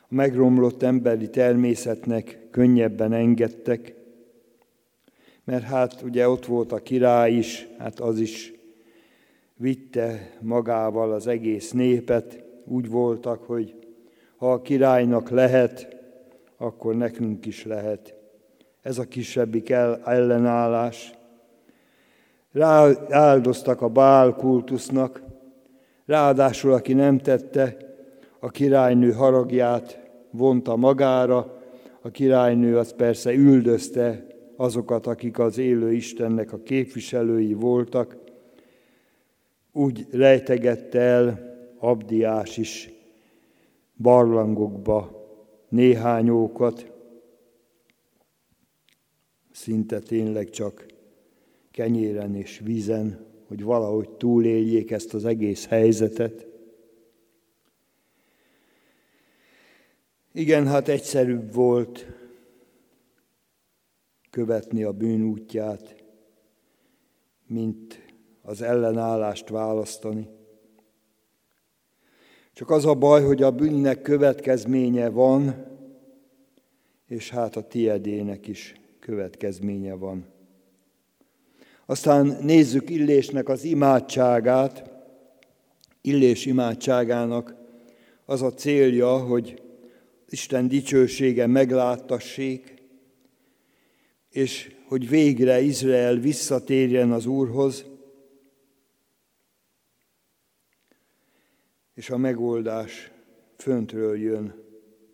a 0.00 0.06
megromlott 0.08 0.82
emberi 0.82 1.30
természetnek 1.30 2.38
könnyebben 2.50 3.12
engedtek, 3.12 3.94
mert 5.44 5.62
hát 5.62 6.02
ugye 6.02 6.28
ott 6.28 6.46
volt 6.46 6.72
a 6.72 6.82
király 6.82 7.32
is, 7.32 7.68
hát 7.78 8.00
az 8.00 8.18
is 8.18 8.52
vitte 9.56 10.36
magával 10.40 11.12
az 11.12 11.26
egész 11.26 11.70
népet, 11.70 12.44
úgy 12.64 12.88
voltak, 12.88 13.42
hogy 13.42 13.74
ha 14.36 14.52
a 14.52 14.62
királynak 14.62 15.30
lehet, 15.30 15.96
akkor 16.56 16.96
nekünk 16.96 17.46
is 17.46 17.64
lehet. 17.64 18.14
Ez 18.82 18.98
a 18.98 19.08
kisebbik 19.08 19.70
ellenállás. 20.04 21.18
Rááldoztak 22.52 23.80
a 23.80 23.88
Bál 23.88 24.34
kultusznak, 24.34 25.22
ráadásul 26.06 26.72
aki 26.72 26.92
nem 26.92 27.18
tette, 27.18 27.76
a 28.38 28.50
királynő 28.50 29.12
haragját 29.12 30.00
vonta 30.30 30.76
magára, 30.76 31.58
a 32.00 32.10
királynő 32.10 32.78
az 32.78 32.92
persze 32.92 33.32
üldözte 33.32 34.26
azokat, 34.56 35.06
akik 35.06 35.38
az 35.38 35.58
élő 35.58 35.92
Istennek 35.92 36.52
a 36.52 36.62
képviselői 36.62 37.54
voltak, 37.54 38.16
úgy 39.72 40.06
rejtegette 40.10 40.98
el 40.98 41.48
Abdiás 41.78 42.56
is 42.56 42.90
barlangokba 43.96 45.28
néhányókat, 45.68 46.92
szinte 49.52 49.98
tényleg 49.98 50.50
csak 50.50 50.89
kenyéren 51.80 52.34
és 52.34 52.60
vízen, 52.64 53.26
hogy 53.46 53.62
valahogy 53.62 54.10
túléljék 54.10 54.90
ezt 54.90 55.14
az 55.14 55.24
egész 55.24 55.66
helyzetet. 55.66 56.46
Igen, 60.32 60.66
hát 60.66 60.88
egyszerűbb 60.88 61.54
volt 61.54 62.06
követni 64.30 64.82
a 64.82 64.92
bűn 64.92 65.22
útját, 65.22 66.04
mint 67.46 68.14
az 68.42 68.62
ellenállást 68.62 69.48
választani. 69.48 70.28
Csak 72.52 72.70
az 72.70 72.84
a 72.86 72.94
baj, 72.94 73.22
hogy 73.22 73.42
a 73.42 73.50
bűnnek 73.50 74.02
következménye 74.02 75.08
van, 75.08 75.66
és 77.06 77.30
hát 77.30 77.56
a 77.56 77.66
tiedének 77.66 78.46
is 78.46 78.74
következménye 78.98 79.94
van. 79.94 80.38
Aztán 81.90 82.36
nézzük 82.42 82.90
Illésnek 82.90 83.48
az 83.48 83.64
imádságát. 83.64 84.90
Illés 86.00 86.46
imádságának 86.46 87.54
az 88.24 88.42
a 88.42 88.54
célja, 88.54 89.18
hogy 89.18 89.62
Isten 90.28 90.68
dicsősége 90.68 91.46
megláttassék, 91.46 92.82
és 94.28 94.76
hogy 94.86 95.08
végre 95.08 95.60
Izrael 95.60 96.16
visszatérjen 96.16 97.12
az 97.12 97.26
Úrhoz, 97.26 97.84
és 101.94 102.10
a 102.10 102.16
megoldás 102.16 103.10
föntről 103.56 104.18
jön 104.18 104.54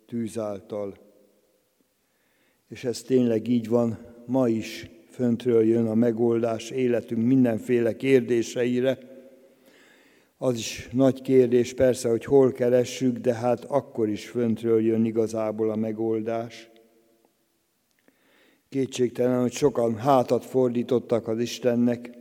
tűz 0.05 0.37
által. 0.37 0.97
És 2.67 2.83
ez 2.83 3.01
tényleg 3.01 3.47
így 3.47 3.67
van, 3.67 4.15
ma 4.25 4.47
is 4.49 4.95
föntről 5.17 5.63
jön 5.63 5.87
a 5.87 5.93
megoldás 5.93 6.69
életünk 6.69 7.25
mindenféle 7.25 7.95
kérdéseire. 7.95 8.97
Az 10.37 10.57
is 10.57 10.89
nagy 10.91 11.21
kérdés 11.21 11.73
persze, 11.73 12.09
hogy 12.09 12.25
hol 12.25 12.51
keressük, 12.51 13.17
de 13.17 13.33
hát 13.33 13.63
akkor 13.63 14.09
is 14.09 14.27
föntről 14.27 14.81
jön 14.81 15.05
igazából 15.05 15.69
a 15.69 15.75
megoldás. 15.75 16.69
Kétségtelen, 18.69 19.41
hogy 19.41 19.51
sokan 19.51 19.95
hátat 19.95 20.45
fordítottak 20.45 21.27
az 21.27 21.39
Istennek, 21.39 22.11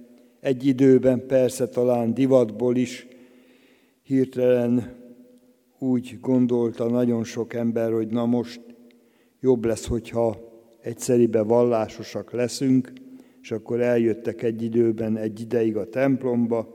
egy 0.41 0.67
időben 0.67 1.27
persze 1.27 1.69
talán 1.69 2.15
divatból 2.15 2.77
is, 2.77 3.07
hirtelen 4.03 4.95
úgy 5.79 6.19
gondolta 6.21 6.89
nagyon 6.89 7.25
sok 7.25 7.55
ember, 7.55 7.93
hogy 7.93 8.09
na 8.09 8.27
most 8.27 8.61
jobb 9.41 9.65
lesz, 9.65 9.87
hogyha 9.87 10.46
egyszeribe 10.87 11.43
vallásosak 11.43 12.33
leszünk, 12.33 12.93
és 13.43 13.51
akkor 13.51 13.81
eljöttek 13.81 14.43
egy 14.43 14.63
időben, 14.63 15.17
egy 15.17 15.41
ideig 15.41 15.77
a 15.77 15.89
templomba, 15.89 16.75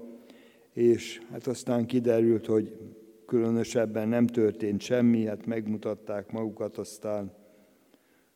és 0.74 1.22
hát 1.32 1.48
aztán 1.48 1.86
kiderült, 1.86 2.46
hogy 2.46 2.78
különösebben 3.26 4.08
nem 4.08 4.28
történt 4.28 4.82
semmi, 4.82 5.26
hát 5.26 5.46
megmutatták 5.46 6.32
magukat, 6.32 6.78
aztán 6.78 7.34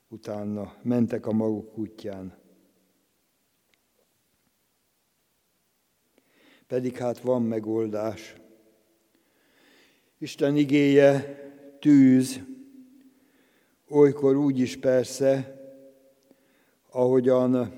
utána 0.08 0.76
mentek 0.82 1.26
a 1.26 1.32
maguk 1.32 1.78
útján. 1.78 2.38
Pedig 6.68 6.98
hát 6.98 7.20
van 7.20 7.44
megoldás. 7.44 8.36
Isten 10.18 10.56
igéje 10.56 11.40
tűz, 11.80 12.40
olykor 13.90 14.36
úgy 14.36 14.60
is 14.60 14.78
persze, 14.78 15.55
ahogyan 16.96 17.72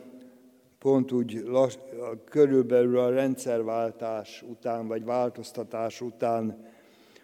pont 0.79 1.11
úgy 1.11 1.41
lass, 1.45 1.77
körülbelül 2.25 2.99
a 2.99 3.09
rendszerváltás 3.09 4.43
után, 4.49 4.87
vagy 4.87 5.05
változtatás 5.05 6.01
után 6.01 6.65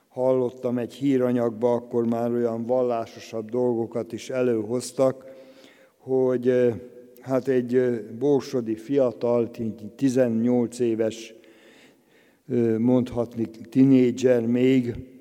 hallottam 0.07 0.77
egy 0.77 0.93
híranyagba, 0.93 1.73
akkor 1.73 2.05
már 2.05 2.31
olyan 2.31 2.65
vallásosabb 2.65 3.49
dolgokat 3.49 4.11
is 4.11 4.29
előhoztak, 4.29 5.25
hogy 5.97 6.73
hát 7.21 7.47
egy 7.47 8.03
borsodi 8.19 8.75
fiatal, 8.75 9.51
18 9.95 10.79
éves, 10.79 11.33
mondhatni 12.77 13.49
tinédzser 13.69 14.45
még, 14.45 15.12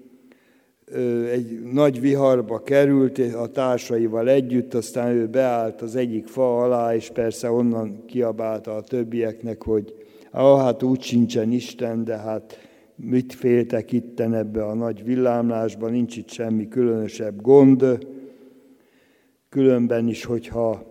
egy 1.30 1.62
nagy 1.72 2.00
viharba 2.00 2.62
került 2.62 3.18
a 3.18 3.46
társaival 3.46 4.28
együtt, 4.28 4.74
aztán 4.74 5.10
ő 5.10 5.26
beállt 5.26 5.82
az 5.82 5.96
egyik 5.96 6.26
fa 6.26 6.62
alá, 6.62 6.94
és 6.94 7.10
persze 7.10 7.50
onnan 7.50 8.04
kiabálta 8.06 8.76
a 8.76 8.82
többieknek, 8.82 9.62
hogy 9.62 9.94
ah, 10.30 10.60
hát 10.60 10.82
úgy 10.82 11.00
sincsen 11.00 11.52
Isten, 11.52 12.04
de 12.04 12.16
hát 12.16 12.58
mit 12.96 13.32
féltek 13.32 13.92
itten 13.92 14.34
ebbe 14.34 14.64
a 14.64 14.74
nagy 14.74 15.04
villámlásba, 15.04 15.88
nincs 15.88 16.16
itt 16.16 16.30
semmi 16.30 16.68
különösebb 16.68 17.40
gond. 17.40 18.06
Különben 19.48 20.08
is, 20.08 20.24
hogyha 20.24 20.82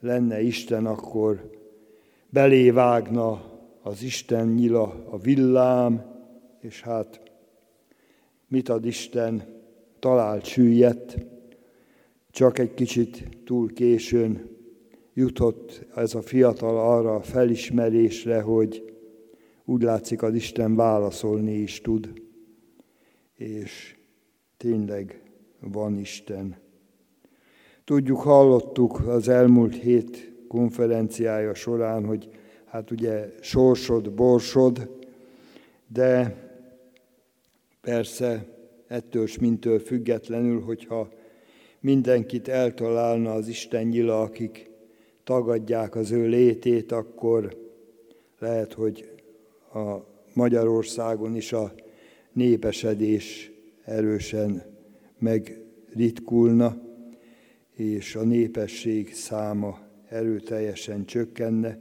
lenne 0.00 0.40
Isten, 0.40 0.86
akkor 0.86 1.50
belévágna 2.30 3.42
az 3.82 4.02
Isten 4.02 4.48
nyila, 4.48 5.04
a 5.10 5.18
villám, 5.18 6.04
és 6.60 6.82
hát 6.82 7.25
mit 8.48 8.68
ad 8.68 8.84
Isten, 8.84 9.42
talált 9.98 10.44
süllyedt, 10.44 11.16
csak 12.30 12.58
egy 12.58 12.74
kicsit 12.74 13.28
túl 13.44 13.72
későn 13.72 14.56
jutott 15.14 15.86
ez 15.94 16.14
a 16.14 16.22
fiatal 16.22 16.78
arra 16.78 17.14
a 17.14 17.22
felismerésre, 17.22 18.40
hogy 18.40 18.94
úgy 19.64 19.82
látszik, 19.82 20.22
az 20.22 20.34
Isten 20.34 20.74
válaszolni 20.74 21.54
is 21.54 21.80
tud, 21.80 22.22
és 23.34 23.96
tényleg 24.56 25.22
van 25.60 25.98
Isten. 25.98 26.56
Tudjuk, 27.84 28.18
hallottuk 28.18 29.06
az 29.06 29.28
elmúlt 29.28 29.74
hét 29.74 30.32
konferenciája 30.48 31.54
során, 31.54 32.04
hogy 32.04 32.28
hát 32.64 32.90
ugye 32.90 33.34
sorsod, 33.40 34.12
borsod, 34.12 34.90
de 35.86 36.44
persze 37.86 38.46
ettől 38.86 39.26
mintől 39.40 39.78
függetlenül, 39.78 40.60
hogyha 40.60 41.08
mindenkit 41.80 42.48
eltalálna 42.48 43.32
az 43.32 43.48
Isten 43.48 43.86
nyila, 43.86 44.20
akik 44.20 44.70
tagadják 45.24 45.94
az 45.94 46.10
ő 46.10 46.26
létét, 46.26 46.92
akkor 46.92 47.56
lehet, 48.38 48.72
hogy 48.72 49.10
a 49.74 49.96
Magyarországon 50.32 51.36
is 51.36 51.52
a 51.52 51.72
népesedés 52.32 53.50
erősen 53.84 54.62
megritkulna, 55.18 56.82
és 57.74 58.14
a 58.14 58.22
népesség 58.22 59.14
száma 59.14 59.78
erőteljesen 60.08 61.04
csökkenne, 61.04 61.78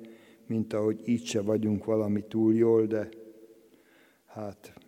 mint 0.48 0.74
ahogy 0.74 1.02
így 1.06 1.26
se 1.26 1.42
vagyunk 1.42 1.86
valami 1.86 2.24
túl 2.28 2.56
jól, 2.56 2.86
de 2.86 3.10
hát... 4.26 4.85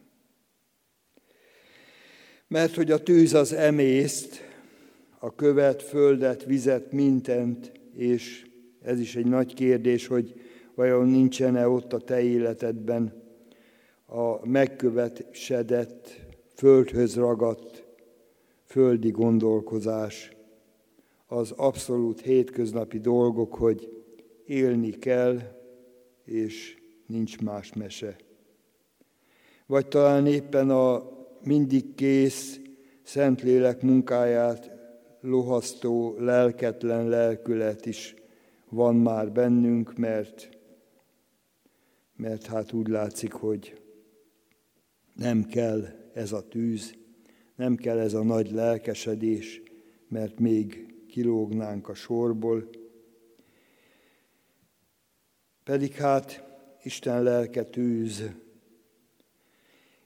Mert 2.47 2.75
hogy 2.75 2.91
a 2.91 3.03
tűz 3.03 3.33
az 3.33 3.53
emészt, 3.53 4.45
a 5.19 5.35
követ, 5.35 5.81
földet, 5.81 6.43
vizet, 6.43 6.91
mindent, 6.91 7.71
és 7.93 8.45
ez 8.81 8.99
is 8.99 9.15
egy 9.15 9.25
nagy 9.25 9.53
kérdés, 9.53 10.07
hogy 10.07 10.33
vajon 10.75 11.07
nincsen-e 11.07 11.67
ott 11.67 11.93
a 11.93 11.99
te 11.99 12.21
életedben 12.21 13.23
a 14.05 14.47
megkövetsedett, 14.47 16.25
földhöz 16.55 17.15
ragadt 17.15 17.87
földi 18.65 19.11
gondolkozás, 19.11 20.31
az 21.27 21.51
abszolút 21.51 22.21
hétköznapi 22.21 22.99
dolgok, 22.99 23.55
hogy 23.55 24.03
élni 24.45 24.89
kell, 24.89 25.39
és 26.25 26.77
nincs 27.05 27.39
más 27.39 27.73
mese. 27.73 28.15
Vagy 29.65 29.87
talán 29.87 30.27
éppen 30.27 30.69
a 30.69 31.16
mindig 31.47 31.95
kész 31.95 32.59
Szentlélek 33.03 33.81
munkáját 33.81 34.71
lohasztó 35.21 36.15
lelketlen 36.19 37.07
lelkület 37.07 37.85
is 37.85 38.15
van 38.69 38.95
már 38.95 39.31
bennünk, 39.31 39.97
mert 39.97 40.49
mert 42.15 42.45
hát 42.45 42.73
úgy 42.73 42.87
látszik, 42.87 43.31
hogy 43.31 43.81
nem 45.13 45.43
kell 45.43 45.87
ez 46.13 46.31
a 46.31 46.47
tűz, 46.47 46.95
nem 47.55 47.75
kell 47.75 47.99
ez 47.99 48.13
a 48.13 48.23
nagy 48.23 48.51
lelkesedés, 48.51 49.61
mert 50.07 50.39
még 50.39 50.95
kilógnánk 51.07 51.89
a 51.89 51.93
sorból. 51.93 52.69
Pedig 55.63 55.93
hát 55.93 56.43
Isten 56.83 57.23
lelke 57.23 57.63
tűz, 57.63 58.31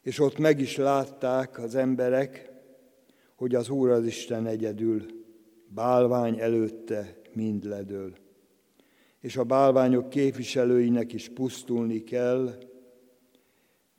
és 0.02 0.20
ott 0.20 0.38
meg 0.38 0.60
is 0.60 0.78
látták 0.78 1.60
az 1.60 1.76
emberek, 1.76 2.52
hogy 3.36 3.56
az 3.56 3.70
Úr 3.70 3.90
az 3.90 4.06
Isten 4.06 4.48
egyedül, 4.48 5.06
bálvány 5.68 6.40
előtte 6.40 7.22
mind 7.34 7.64
ledől 7.64 8.22
és 9.22 9.38
a 9.38 9.44
bálványok 9.44 10.10
képviselőinek 10.10 11.14
is 11.14 11.30
pusztulni 11.30 12.04
kell, 12.04 12.58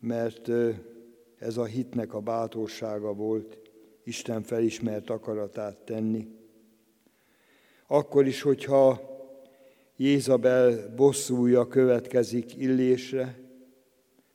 mert 0.00 0.48
ez 1.38 1.56
a 1.56 1.64
hitnek 1.64 2.14
a 2.14 2.20
bátorsága 2.20 3.12
volt, 3.12 3.58
Isten 4.04 4.42
felismert 4.42 5.10
akaratát 5.10 5.76
tenni. 5.76 6.28
Akkor 7.86 8.26
is, 8.26 8.42
hogyha 8.42 9.00
Jézabel 9.96 10.94
bosszúja 10.96 11.68
következik 11.68 12.56
Illésre, 12.56 13.40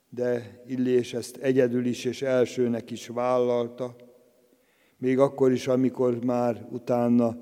de 0.09 0.61
Illés 0.67 1.13
ezt 1.13 1.37
egyedül 1.37 1.85
is 1.85 2.05
és 2.05 2.21
elsőnek 2.21 2.91
is 2.91 3.07
vállalta, 3.07 3.95
még 4.97 5.19
akkor 5.19 5.51
is, 5.51 5.67
amikor 5.67 6.25
már 6.25 6.67
utána 6.71 7.37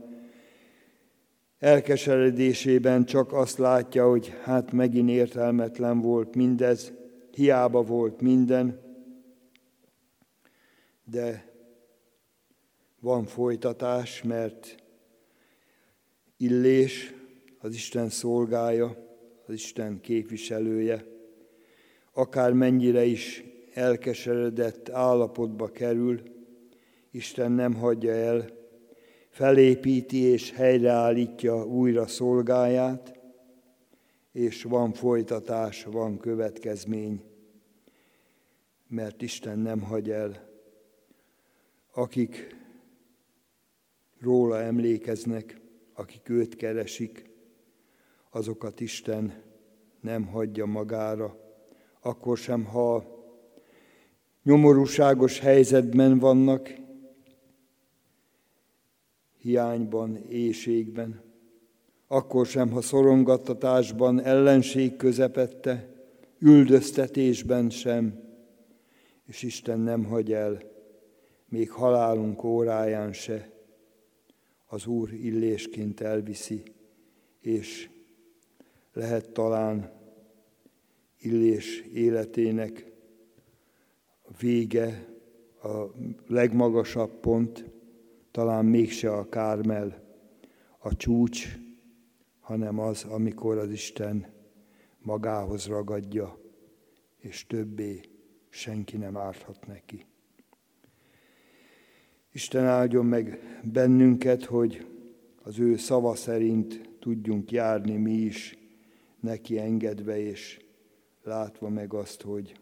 elkeseredésében 1.59 3.05
csak 3.05 3.33
azt 3.33 3.57
látja, 3.57 4.09
hogy 4.09 4.33
hát 4.43 4.71
megint 4.71 5.09
értelmetlen 5.09 6.01
volt 6.01 6.35
mindez, 6.35 6.93
hiába 7.31 7.81
volt 7.81 8.21
minden, 8.21 8.79
de 11.03 11.53
van 12.99 13.25
folytatás, 13.25 14.23
mert 14.23 14.75
Illés 16.37 17.13
az 17.57 17.73
Isten 17.73 18.09
szolgája, 18.09 18.97
az 19.47 19.53
Isten 19.53 20.01
képviselője, 20.01 21.14
akár 22.17 22.53
mennyire 22.53 23.03
is 23.03 23.43
elkeseredett 23.73 24.89
állapotba 24.89 25.67
kerül, 25.71 26.21
Isten 27.11 27.51
nem 27.51 27.73
hagyja 27.73 28.13
el, 28.13 28.49
felépíti 29.29 30.17
és 30.17 30.51
helyreállítja 30.51 31.65
újra 31.65 32.07
szolgáját, 32.07 33.19
és 34.31 34.63
van 34.63 34.93
folytatás, 34.93 35.83
van 35.83 36.17
következmény, 36.17 37.23
mert 38.87 39.21
Isten 39.21 39.59
nem 39.59 39.81
hagy 39.81 40.09
el. 40.09 40.49
Akik 41.93 42.55
róla 44.19 44.61
emlékeznek, 44.61 45.61
akik 45.93 46.29
őt 46.29 46.55
keresik, 46.55 47.29
azokat 48.29 48.79
Isten 48.79 49.43
nem 50.01 50.25
hagyja 50.25 50.65
magára, 50.65 51.44
akkor 52.05 52.37
sem, 52.37 52.63
ha 52.63 53.03
nyomorúságos 54.43 55.39
helyzetben 55.39 56.19
vannak, 56.19 56.73
hiányban, 59.37 60.17
éjségben, 60.17 61.21
akkor 62.07 62.45
sem, 62.45 62.69
ha 62.71 62.81
szorongattatásban, 62.81 64.21
ellenség 64.21 64.95
közepette, 64.95 65.93
üldöztetésben 66.39 67.69
sem, 67.69 68.19
és 69.25 69.43
Isten 69.43 69.79
nem 69.79 70.03
hagy 70.03 70.33
el, 70.33 70.61
még 71.49 71.71
halálunk 71.71 72.43
óráján 72.43 73.13
se, 73.13 73.51
az 74.65 74.85
Úr 74.85 75.13
illésként 75.13 76.01
elviszi, 76.01 76.63
és 77.41 77.89
lehet 78.93 79.29
talán 79.29 79.94
Illés 81.25 81.81
életének 81.93 82.91
vége, 84.39 85.13
a 85.63 85.85
legmagasabb 86.27 87.19
pont, 87.19 87.65
talán 88.31 88.65
mégse 88.65 89.11
a 89.11 89.29
Kármel, 89.29 90.03
a 90.77 90.95
csúcs, 90.95 91.57
hanem 92.39 92.79
az, 92.79 93.03
amikor 93.03 93.57
az 93.57 93.71
Isten 93.71 94.33
magához 95.01 95.67
ragadja, 95.67 96.39
és 97.17 97.47
többé 97.47 98.01
senki 98.49 98.97
nem 98.97 99.17
árthat 99.17 99.67
neki. 99.67 100.05
Isten 102.31 102.65
áldjon 102.65 103.05
meg 103.05 103.39
bennünket, 103.63 104.43
hogy 104.43 104.85
az 105.43 105.59
ő 105.59 105.77
szava 105.77 106.15
szerint 106.15 106.89
tudjunk 106.99 107.51
járni 107.51 107.97
mi 107.97 108.13
is, 108.13 108.57
neki 109.19 109.59
engedve 109.59 110.19
és 110.19 110.64
látva 111.25 111.69
meg 111.69 111.93
azt, 111.93 112.21
hogy 112.21 112.59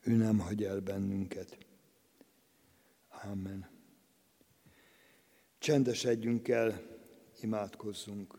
ő 0.00 0.16
nem 0.16 0.38
hagy 0.38 0.64
el 0.64 0.80
bennünket. 0.80 1.58
Amen. 3.30 3.68
Csendesedjünk 5.58 6.48
el, 6.48 6.80
imádkozzunk. 7.40 8.38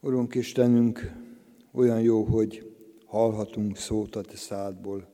Urunk 0.00 0.34
Istenünk, 0.34 1.12
olyan 1.72 2.00
jó, 2.00 2.22
hogy 2.22 2.76
hallhatunk 3.06 3.76
szót 3.76 4.16
a 4.16 4.20
Te 4.20 4.36
szádból. 4.36 5.10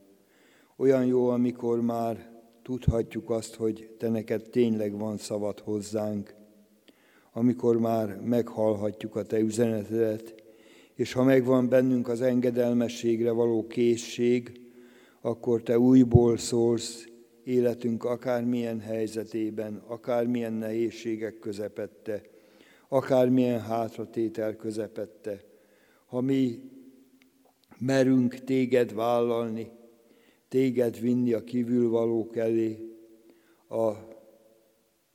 Olyan 0.77 1.07
jó, 1.07 1.29
amikor 1.29 1.81
már 1.81 2.43
tudhatjuk 2.62 3.31
azt, 3.31 3.55
hogy 3.55 3.95
Te 3.99 4.09
neked 4.09 4.43
tényleg 4.51 4.99
van 4.99 5.17
szavad 5.17 5.61
hozzánk, 5.61 6.38
amikor 7.38 7.79
már 7.79 8.20
meghallhatjuk 8.24 9.16
a 9.16 9.22
Te 9.22 9.38
üzenetedet, 9.38 10.35
és 10.94 11.12
ha 11.12 11.22
megvan 11.22 11.68
bennünk 11.68 12.09
az 12.09 12.20
engedelmességre 12.20 13.31
való 13.31 13.66
készség, 13.66 14.61
akkor 15.20 15.62
Te 15.62 15.79
újból 15.79 16.37
szólsz 16.37 17.09
életünk 17.44 18.05
akármilyen 18.05 18.81
helyzetében, 18.81 19.83
akármilyen 19.87 20.53
nehézségek 20.53 21.38
közepette, 21.38 22.22
akármilyen 22.88 23.61
hátratétel 23.61 24.57
közepette. 24.57 25.44
Ha 26.07 26.20
mi 26.20 26.61
merünk 27.79 28.35
téged 28.35 28.94
vállalni, 28.94 29.70
téged 30.48 31.01
vinni 31.01 31.33
a 31.33 31.44
kívülvalók 31.44 32.37
elé, 32.37 32.79
a, 33.68 33.92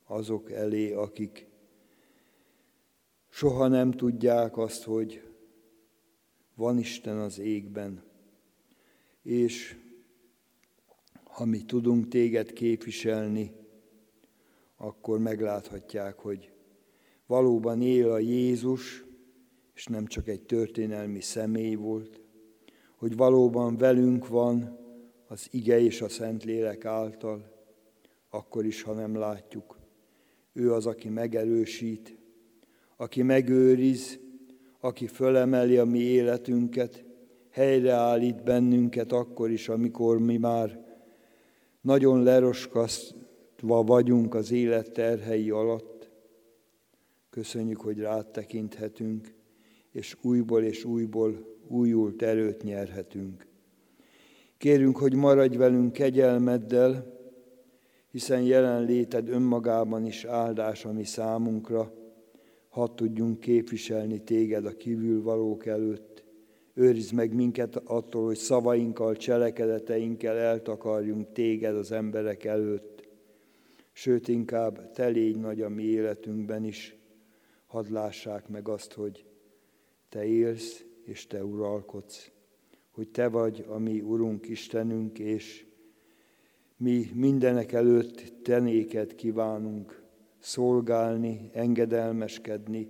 azok 0.06 0.50
elé, 0.50 0.92
akik 0.92 1.52
soha 3.34 3.68
nem 3.68 3.90
tudják 3.90 4.56
azt, 4.56 4.84
hogy 4.84 5.22
van 6.54 6.78
Isten 6.78 7.18
az 7.18 7.38
égben, 7.38 8.02
és 9.22 9.76
ha 11.24 11.44
mi 11.44 11.64
tudunk 11.64 12.08
téged 12.08 12.52
képviselni, 12.52 13.52
akkor 14.76 15.18
megláthatják, 15.18 16.18
hogy 16.18 16.52
valóban 17.26 17.82
él 17.82 18.10
a 18.10 18.18
Jézus, 18.18 19.04
és 19.74 19.86
nem 19.86 20.06
csak 20.06 20.28
egy 20.28 20.42
történelmi 20.42 21.20
személy 21.20 21.74
volt, 21.74 22.20
hogy 22.96 23.16
valóban 23.16 23.76
velünk 23.76 24.28
van 24.28 24.78
az 25.26 25.48
ige 25.50 25.80
és 25.80 26.00
a 26.00 26.08
Szentlélek 26.08 26.84
által, 26.84 27.66
akkor 28.28 28.64
is, 28.64 28.82
ha 28.82 28.92
nem 28.92 29.14
látjuk. 29.14 29.78
Ő 30.52 30.72
az, 30.72 30.86
aki 30.86 31.08
megerősít, 31.08 32.22
aki 32.96 33.22
megőriz, 33.22 34.18
aki 34.80 35.06
fölemeli 35.06 35.76
a 35.76 35.84
mi 35.84 35.98
életünket, 35.98 37.04
helyreállít 37.50 38.42
bennünket 38.42 39.12
akkor 39.12 39.50
is, 39.50 39.68
amikor 39.68 40.18
mi 40.18 40.36
már 40.36 40.84
nagyon 41.80 42.22
leroskasztva 42.22 43.82
vagyunk 43.82 44.34
az 44.34 44.52
élet 44.52 44.92
terhei 44.92 45.50
alatt. 45.50 46.10
Köszönjük, 47.30 47.80
hogy 47.80 47.98
rád 47.98 48.30
tekinthetünk, 48.30 49.34
és 49.90 50.16
újból 50.22 50.62
és 50.62 50.84
újból 50.84 51.56
újult 51.68 52.22
erőt 52.22 52.62
nyerhetünk. 52.62 53.46
Kérünk, 54.56 54.96
hogy 54.96 55.14
maradj 55.14 55.56
velünk 55.56 55.92
kegyelmeddel, 55.92 57.12
hiszen 58.10 58.42
jelenléted 58.42 59.28
önmagában 59.28 60.06
is 60.06 60.24
áldás 60.24 60.84
a 60.84 60.92
mi 60.92 61.04
számunkra, 61.04 61.92
hadd 62.74 62.94
tudjunk 62.94 63.40
képviselni 63.40 64.22
téged 64.22 64.66
a 64.66 64.76
kívülvalók 64.76 65.66
előtt. 65.66 66.24
Őrizd 66.74 67.12
meg 67.12 67.34
minket 67.34 67.76
attól, 67.76 68.24
hogy 68.24 68.36
szavainkkal, 68.36 69.16
cselekedeteinkkel 69.16 70.36
eltakarjunk 70.36 71.32
téged 71.32 71.76
az 71.76 71.92
emberek 71.92 72.44
előtt. 72.44 73.08
Sőt, 73.92 74.28
inkább 74.28 74.90
te 74.92 75.06
légy 75.06 75.38
nagy 75.38 75.60
a 75.60 75.68
mi 75.68 75.82
életünkben 75.82 76.64
is. 76.64 76.96
Hadd 77.66 77.92
lássák 77.92 78.48
meg 78.48 78.68
azt, 78.68 78.92
hogy 78.92 79.24
te 80.08 80.24
élsz 80.24 80.84
és 81.04 81.26
te 81.26 81.44
uralkodsz. 81.44 82.30
Hogy 82.90 83.08
te 83.08 83.28
vagy 83.28 83.64
a 83.68 83.78
mi 83.78 84.00
Urunk 84.00 84.48
Istenünk, 84.48 85.18
és 85.18 85.66
mi 86.76 87.10
mindenek 87.14 87.72
előtt 87.72 88.32
tenéket 88.42 89.14
kívánunk 89.14 90.03
szolgálni, 90.44 91.50
engedelmeskedni, 91.52 92.88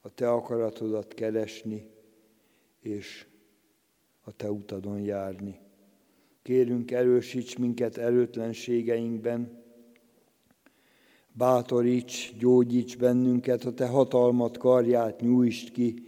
a 0.00 0.14
Te 0.14 0.30
akaratodat 0.30 1.14
keresni, 1.14 1.90
és 2.80 3.26
a 4.20 4.32
Te 4.32 4.50
utadon 4.50 5.00
járni. 5.00 5.60
Kérünk, 6.42 6.90
erősíts 6.90 7.58
minket 7.58 7.96
erőtlenségeinkben, 7.96 9.62
bátoríts, 11.32 12.36
gyógyíts 12.38 12.96
bennünket, 12.96 13.64
a 13.64 13.74
Te 13.74 13.86
hatalmat 13.86 14.58
karját 14.58 15.20
nyújtsd 15.20 15.70
ki 15.70 16.02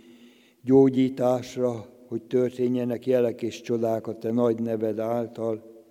gyógyításra, 0.63 1.87
hogy 2.07 2.23
történjenek 2.23 3.07
jelek 3.07 3.43
és 3.43 3.61
csodák 3.61 4.07
a 4.07 4.19
Te 4.19 4.31
nagy 4.31 4.61
neved 4.63 4.99
által, 4.99 5.83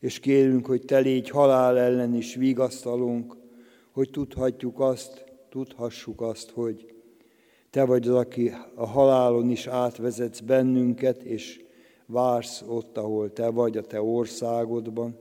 és 0.00 0.20
kérünk, 0.20 0.66
hogy 0.66 0.84
Te 0.84 0.98
légy 0.98 1.28
halál 1.28 1.78
ellen 1.78 2.14
is 2.14 2.34
vigasztalunk, 2.34 3.42
hogy 3.94 4.10
tudhatjuk 4.10 4.80
azt, 4.80 5.24
tudhassuk 5.48 6.20
azt, 6.20 6.50
hogy 6.50 6.94
Te 7.70 7.84
vagy 7.84 8.08
az, 8.08 8.14
aki 8.14 8.50
a 8.74 8.86
halálon 8.86 9.50
is 9.50 9.66
átvezetsz 9.66 10.40
bennünket, 10.40 11.22
és 11.22 11.64
vársz 12.06 12.62
ott, 12.68 12.98
ahol 12.98 13.32
Te 13.32 13.48
vagy, 13.48 13.76
a 13.76 13.82
Te 13.82 14.02
országodban, 14.02 15.18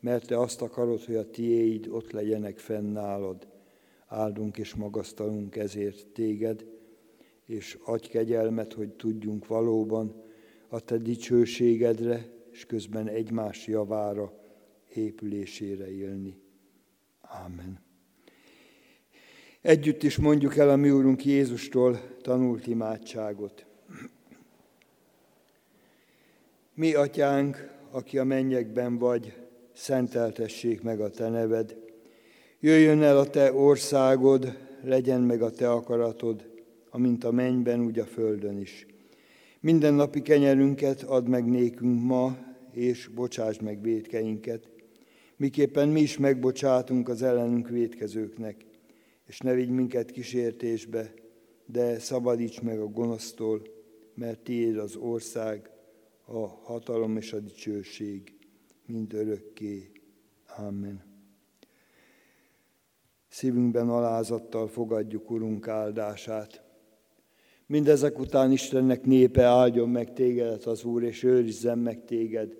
mert 0.00 0.26
Te 0.26 0.38
azt 0.38 0.62
akarod, 0.62 1.04
hogy 1.04 1.14
a 1.14 1.30
tiéid 1.30 1.88
ott 1.90 2.10
legyenek 2.10 2.58
fennállod. 2.58 3.48
Áldunk 4.06 4.58
és 4.58 4.74
magasztalunk 4.74 5.56
ezért 5.56 6.06
Téged, 6.06 6.66
és 7.44 7.78
adj 7.84 8.08
kegyelmet, 8.08 8.72
hogy 8.72 8.90
tudjunk 8.90 9.46
valóban 9.46 10.22
a 10.68 10.80
Te 10.80 10.96
dicsőségedre, 10.96 12.28
és 12.50 12.66
közben 12.66 13.08
egymás 13.08 13.66
javára, 13.66 14.32
épülésére 14.94 15.90
élni. 15.90 16.38
Amen. 17.44 17.89
Együtt 19.62 20.02
is 20.02 20.16
mondjuk 20.16 20.56
el 20.56 20.70
a 20.70 20.76
mi 20.76 20.90
Úrunk 20.90 21.24
Jézustól 21.24 22.00
tanult 22.22 22.66
imádságot. 22.66 23.66
Mi, 26.74 26.94
Atyánk, 26.94 27.70
aki 27.90 28.18
a 28.18 28.24
mennyekben 28.24 28.98
vagy, 28.98 29.36
szenteltessék 29.72 30.82
meg 30.82 31.00
a 31.00 31.10
Te 31.10 31.28
neved. 31.28 31.76
Jöjjön 32.60 33.02
el 33.02 33.18
a 33.18 33.30
Te 33.30 33.52
országod, 33.52 34.58
legyen 34.82 35.20
meg 35.20 35.42
a 35.42 35.50
Te 35.50 35.70
akaratod, 35.70 36.50
amint 36.90 37.24
a 37.24 37.30
mennyben, 37.30 37.84
úgy 37.84 37.98
a 37.98 38.04
földön 38.04 38.58
is. 38.58 38.86
Minden 39.60 39.94
napi 39.94 40.22
kenyerünket 40.22 41.02
add 41.02 41.24
meg 41.24 41.44
nékünk 41.44 42.02
ma, 42.02 42.36
és 42.72 43.06
bocsáss 43.06 43.58
meg 43.58 43.82
védkeinket, 43.82 44.68
miképpen 45.36 45.88
mi 45.88 46.00
is 46.00 46.18
megbocsátunk 46.18 47.08
az 47.08 47.22
ellenünk 47.22 47.68
védkezőknek, 47.68 48.68
és 49.30 49.38
ne 49.38 49.52
vigy 49.52 49.68
minket 49.68 50.10
kísértésbe, 50.10 51.14
de 51.66 51.98
szabadíts 51.98 52.60
meg 52.60 52.80
a 52.80 52.86
gonosztól, 52.86 53.62
mert 54.14 54.40
tiéd 54.40 54.76
az 54.76 54.96
ország, 54.96 55.70
a 56.24 56.46
hatalom 56.46 57.16
és 57.16 57.32
a 57.32 57.40
dicsőség 57.40 58.38
mind 58.86 59.12
örökké. 59.12 59.90
Amen. 60.56 61.04
Szívünkben 63.28 63.88
alázattal 63.88 64.68
fogadjuk 64.68 65.30
Urunk 65.30 65.68
áldását. 65.68 66.62
Mindezek 67.66 68.18
után 68.18 68.52
Istennek 68.52 69.04
népe 69.04 69.42
áldjon 69.42 69.88
meg 69.88 70.12
tégedet 70.12 70.64
az 70.64 70.84
Úr, 70.84 71.02
és 71.02 71.22
őrizzen 71.22 71.78
meg 71.78 72.04
téged. 72.04 72.56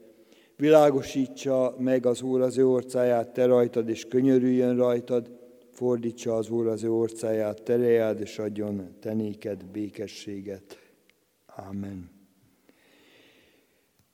Világosítsa 0.57 1.75
meg 1.79 2.07
az 2.07 2.23
Úr 2.23 2.41
az 2.41 2.59
ő 2.59 2.67
orcáját 2.67 3.33
te 3.33 3.47
rajtad, 3.47 3.89
és 3.89 4.05
könyörüljön 4.05 4.77
rajtad, 4.77 5.39
fordítsa 5.81 6.37
az 6.37 6.51
Úr 6.51 6.67
az 6.67 6.83
ő 6.83 6.93
orcáját 6.93 7.63
terejád, 7.63 8.21
és 8.21 8.39
adjon 8.39 8.89
te 9.01 9.15
néked 9.15 9.65
békességet. 9.65 10.79
Amen. 11.47 12.11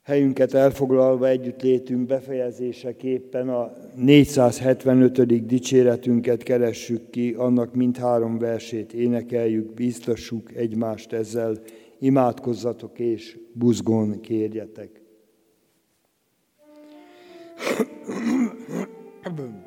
Helyünket 0.02 0.54
elfoglalva 0.54 1.28
együttlétünk 1.28 2.06
befejezéseképpen 2.06 3.48
a 3.48 3.72
475. 3.96 5.46
dicséretünket 5.46 6.42
keressük 6.42 7.10
ki, 7.10 7.32
annak 7.32 7.74
mindhárom 7.74 8.38
versét 8.38 8.92
énekeljük, 8.92 9.74
biztosuk 9.74 10.54
egymást 10.54 11.12
ezzel, 11.12 11.58
imádkozzatok 11.98 12.98
és 12.98 13.38
buzgón 13.52 14.20
kérjetek. 14.20 15.00
Hmm. 19.22 19.65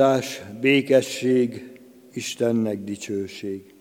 Áldás, 0.00 0.42
békesség, 0.60 1.72
Istennek 2.12 2.84
dicsőség. 2.84 3.73